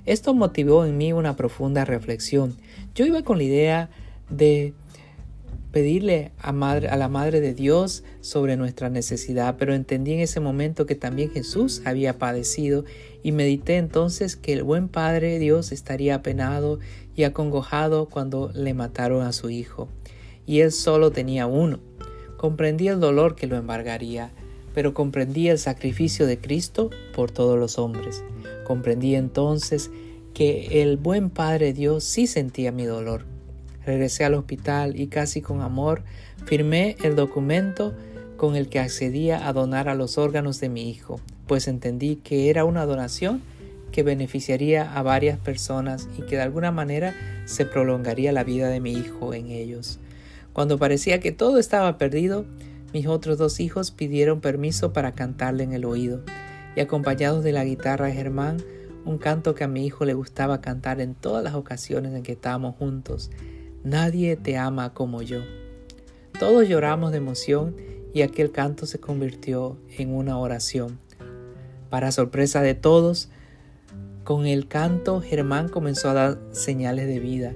Esto 0.05 0.33
motivó 0.33 0.85
en 0.85 0.97
mí 0.97 1.13
una 1.13 1.35
profunda 1.35 1.85
reflexión. 1.85 2.55
Yo 2.95 3.05
iba 3.05 3.21
con 3.23 3.37
la 3.37 3.43
idea 3.43 3.89
de 4.29 4.73
pedirle 5.71 6.31
a, 6.39 6.51
la 6.51 7.07
Madre 7.07 7.39
de 7.39 7.53
Dios 7.53 8.03
sobre 8.19 8.57
nuestra 8.57 8.89
necesidad, 8.89 9.55
pero 9.57 9.73
entendí 9.73 10.13
en 10.13 10.19
ese 10.19 10.39
momento 10.39 10.85
que 10.85 10.95
también 10.95 11.31
Jesús 11.31 11.81
había 11.85 12.17
padecido 12.17 12.83
y 13.23 13.31
medité 13.31 13.77
entonces 13.77 14.35
que 14.35 14.53
el 14.53 14.63
buen 14.63 14.89
Padre 14.89 15.39
Dios 15.39 15.71
estaría 15.71 16.15
apenado 16.15 16.79
y 17.15 17.23
acongojado 17.23 18.07
cuando 18.07 18.51
le 18.53 18.73
mataron 18.73 19.23
a 19.23 19.31
su 19.31 19.49
hijo, 19.49 19.87
y 20.45 20.59
él 20.59 20.71
solo 20.71 21.11
tenía 21.11 21.47
uno. 21.47 21.79
Comprendí 22.37 22.87
el 22.87 22.99
dolor 22.99 23.35
que 23.35 23.47
lo 23.47 23.55
embargaría, 23.55 24.31
pero 24.73 24.93
comprendí 24.93 25.47
el 25.47 25.59
sacrificio 25.59 26.25
de 26.25 26.39
Cristo 26.39 26.89
por 27.13 27.31
todos 27.31 27.57
los 27.57 27.77
hombres. 27.77 28.23
Comprendí 28.71 29.15
entonces 29.15 29.91
que 30.33 30.81
el 30.81 30.95
buen 30.95 31.29
Padre 31.29 31.73
Dios 31.73 32.05
sí 32.05 32.25
sentía 32.25 32.71
mi 32.71 32.85
dolor 32.85 33.25
Regresé 33.85 34.23
al 34.23 34.35
hospital 34.35 34.97
y 34.97 35.07
casi 35.07 35.41
con 35.41 35.59
amor 35.59 36.03
firmé 36.45 36.95
el 37.03 37.17
documento 37.17 37.93
con 38.37 38.55
el 38.55 38.69
que 38.69 38.79
accedía 38.79 39.45
a 39.45 39.51
donar 39.51 39.89
a 39.89 39.93
los 39.93 40.17
órganos 40.17 40.61
de 40.61 40.69
mi 40.69 40.89
hijo, 40.89 41.19
pues 41.47 41.67
entendí 41.67 42.15
que 42.15 42.49
era 42.49 42.63
una 42.63 42.85
donación 42.85 43.41
que 43.91 44.03
beneficiaría 44.03 44.89
a 44.97 45.03
varias 45.03 45.37
personas 45.37 46.07
y 46.17 46.21
que 46.21 46.37
de 46.37 46.43
alguna 46.43 46.71
manera 46.71 47.13
se 47.43 47.65
prolongaría 47.65 48.31
la 48.31 48.45
vida 48.45 48.69
de 48.69 48.79
mi 48.79 48.93
hijo 48.93 49.33
en 49.33 49.47
ellos. 49.47 49.99
Cuando 50.53 50.77
parecía 50.77 51.19
que 51.19 51.33
todo 51.33 51.59
estaba 51.59 51.97
perdido, 51.97 52.45
mis 52.93 53.05
otros 53.05 53.37
dos 53.37 53.59
hijos 53.59 53.91
pidieron 53.91 54.39
permiso 54.39 54.93
para 54.93 55.11
cantarle 55.11 55.65
en 55.65 55.73
el 55.73 55.83
oído, 55.83 56.23
y 56.75 56.79
acompañados 56.79 57.43
de 57.43 57.51
la 57.51 57.63
guitarra 57.63 58.07
de 58.07 58.13
Germán, 58.13 58.57
un 59.05 59.17
canto 59.17 59.55
que 59.55 59.63
a 59.63 59.67
mi 59.67 59.85
hijo 59.85 60.05
le 60.05 60.13
gustaba 60.13 60.61
cantar 60.61 61.01
en 61.01 61.15
todas 61.15 61.43
las 61.43 61.55
ocasiones 61.55 62.13
en 62.13 62.23
que 62.23 62.33
estábamos 62.33 62.75
juntos, 62.75 63.31
Nadie 63.83 64.35
te 64.35 64.57
ama 64.57 64.93
como 64.93 65.23
yo. 65.23 65.39
Todos 66.39 66.69
lloramos 66.69 67.11
de 67.11 67.17
emoción 67.17 67.75
y 68.13 68.21
aquel 68.21 68.51
canto 68.51 68.85
se 68.85 68.99
convirtió 68.99 69.75
en 69.97 70.13
una 70.13 70.37
oración. 70.37 70.99
Para 71.89 72.11
sorpresa 72.11 72.61
de 72.61 72.75
todos, 72.75 73.29
con 74.23 74.45
el 74.45 74.67
canto 74.67 75.19
Germán 75.19 75.67
comenzó 75.67 76.11
a 76.11 76.13
dar 76.13 76.39
señales 76.51 77.07
de 77.07 77.19
vida 77.19 77.55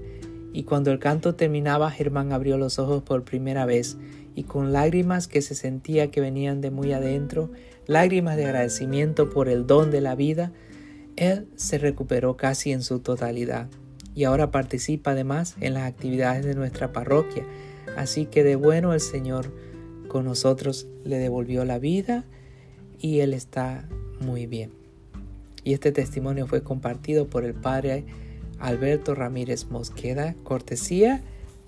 y 0.52 0.64
cuando 0.64 0.92
el 0.92 0.98
canto 0.98 1.36
terminaba 1.36 1.92
Germán 1.92 2.32
abrió 2.32 2.58
los 2.58 2.80
ojos 2.80 3.04
por 3.04 3.24
primera 3.24 3.68
vez 3.68 3.96
y 4.34 4.44
con 4.46 4.74
lágrimas 4.74 5.28
que 5.28 5.44
se 5.44 5.54
sentía 5.54 6.10
que 6.10 6.22
venían 6.22 6.60
de 6.60 6.72
muy 6.72 6.92
adentro, 6.92 7.52
lágrimas 7.88 8.38
de 8.38 8.46
agradecimiento 8.46 9.30
por 9.30 9.50
el 9.50 9.68
don 9.68 9.92
de 9.92 10.02
la 10.02 10.16
vida, 10.16 10.52
él 11.16 11.48
se 11.56 11.78
recuperó 11.78 12.36
casi 12.38 12.72
en 12.72 12.82
su 12.82 13.00
totalidad 13.00 13.70
y 14.14 14.24
ahora 14.24 14.52
participa 14.52 15.12
además 15.12 15.56
en 15.60 15.74
las 15.74 15.84
actividades 15.84 16.46
de 16.46 16.56
nuestra 16.56 16.92
parroquia. 16.92 17.46
Así 17.98 18.26
que 18.26 18.44
de 18.44 18.56
bueno 18.56 18.94
el 18.94 19.02
Señor 19.02 19.54
con 20.08 20.26
nosotros 20.26 20.88
le 21.04 21.18
devolvió 21.18 21.66
la 21.66 21.80
vida 21.80 22.26
y 23.00 23.20
Él 23.20 23.34
está 23.34 23.88
muy 24.20 24.48
bien. 24.48 24.72
Y 25.64 25.74
este 25.74 25.92
testimonio 25.92 26.48
fue 26.48 26.64
compartido 26.64 27.28
por 27.28 27.44
el 27.44 27.54
Padre 27.54 28.06
Alberto 28.60 29.16
Ramírez 29.16 29.66
Mosqueda, 29.70 30.36
cortesía 30.44 31.22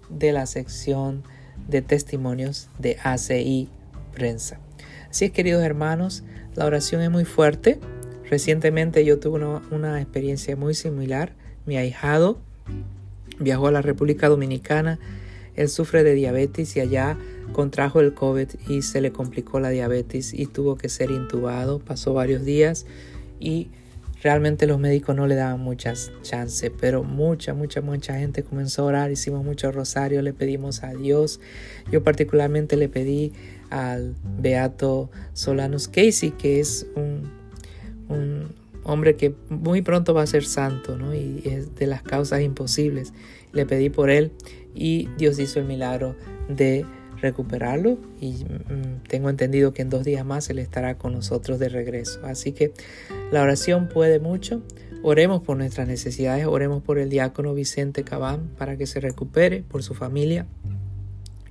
de 0.09 0.31
la 0.31 0.45
sección 0.45 1.23
de 1.67 1.81
testimonios 1.81 2.69
de 2.79 2.97
ACI 3.03 3.69
Prensa. 4.13 4.59
Así 5.17 5.25
es, 5.25 5.31
queridos 5.31 5.63
hermanos, 5.63 6.23
la 6.53 6.67
oración 6.67 7.01
es 7.01 7.09
muy 7.09 7.25
fuerte. 7.25 7.79
Recientemente 8.29 9.03
yo 9.03 9.17
tuve 9.17 9.39
una, 9.39 9.63
una 9.71 9.99
experiencia 9.99 10.55
muy 10.55 10.75
similar 10.75 11.33
mi 11.65 11.75
ahijado 11.75 12.37
viajó 13.39 13.65
a 13.65 13.71
la 13.71 13.81
República 13.81 14.29
Dominicana. 14.29 14.99
Él 15.55 15.69
sufre 15.69 16.03
de 16.03 16.13
diabetes 16.13 16.77
y 16.77 16.81
allá 16.81 17.17
contrajo 17.51 17.99
el 17.99 18.13
COVID 18.13 18.47
y 18.69 18.83
se 18.83 19.01
le 19.01 19.11
complicó 19.11 19.59
la 19.59 19.69
diabetes 19.69 20.35
y 20.35 20.45
tuvo 20.45 20.75
que 20.75 20.87
ser 20.87 21.09
intubado. 21.09 21.79
Pasó 21.79 22.13
varios 22.13 22.45
días 22.45 22.85
y 23.39 23.71
realmente 24.21 24.67
los 24.67 24.77
médicos 24.79 25.15
no 25.15 25.25
le 25.25 25.33
daban 25.33 25.61
muchas 25.61 26.11
chances, 26.21 26.71
pero 26.79 27.03
mucha, 27.03 27.55
mucha, 27.55 27.81
mucha 27.81 28.19
gente 28.19 28.43
comenzó 28.43 28.83
a 28.83 28.85
orar, 28.85 29.11
hicimos 29.11 29.43
mucho 29.43 29.71
rosario, 29.71 30.21
le 30.21 30.33
pedimos 30.33 30.83
a 30.83 30.93
Dios. 30.93 31.39
Yo 31.91 32.03
particularmente 32.03 32.77
le 32.77 32.87
pedí 32.87 33.33
al 33.69 34.15
Beato 34.39 35.09
Solanus 35.33 35.87
Casey, 35.87 36.31
que 36.31 36.59
es 36.59 36.87
un, 36.95 37.35
hombre 38.83 39.17
que 39.17 39.35
muy 39.49 39.81
pronto 39.81 40.13
va 40.13 40.21
a 40.21 40.27
ser 40.27 40.45
santo, 40.45 40.97
¿no? 40.97 41.13
Y 41.13 41.41
es 41.43 41.75
de 41.75 41.87
las 41.87 42.01
causas 42.01 42.41
imposibles. 42.41 43.11
Le 43.51 43.65
pedí 43.65 43.89
por 43.89 44.09
él 44.09 44.31
y 44.73 45.09
Dios 45.17 45.39
hizo 45.39 45.59
el 45.59 45.65
milagro 45.65 46.15
de 46.47 46.85
recuperarlo 47.19 47.97
y 48.21 48.45
mm, 48.45 49.03
tengo 49.07 49.29
entendido 49.29 49.73
que 49.73 49.81
en 49.81 49.89
dos 49.89 50.03
días 50.03 50.25
más 50.25 50.49
Él 50.49 50.59
estará 50.59 50.97
con 50.97 51.13
nosotros 51.13 51.59
de 51.59 51.69
regreso. 51.69 52.21
Así 52.23 52.51
que 52.51 52.71
la 53.31 53.41
oración 53.41 53.89
puede 53.89 54.19
mucho. 54.19 54.61
Oremos 55.03 55.41
por 55.41 55.57
nuestras 55.57 55.87
necesidades, 55.87 56.45
oremos 56.47 56.81
por 56.81 56.97
el 56.97 57.09
diácono 57.09 57.53
Vicente 57.53 58.03
Cabán 58.03 58.49
para 58.57 58.77
que 58.77 58.87
se 58.87 58.99
recupere, 58.99 59.63
por 59.67 59.83
su 59.83 59.93
familia. 59.93 60.45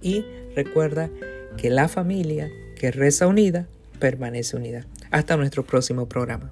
Y 0.00 0.24
recuerda 0.54 1.10
que 1.56 1.70
la 1.70 1.88
familia 1.88 2.50
que 2.76 2.90
reza 2.90 3.26
unida 3.26 3.66
permanece 3.98 4.56
unida. 4.56 4.86
Hasta 5.10 5.36
nuestro 5.36 5.64
próximo 5.64 6.08
programa. 6.08 6.50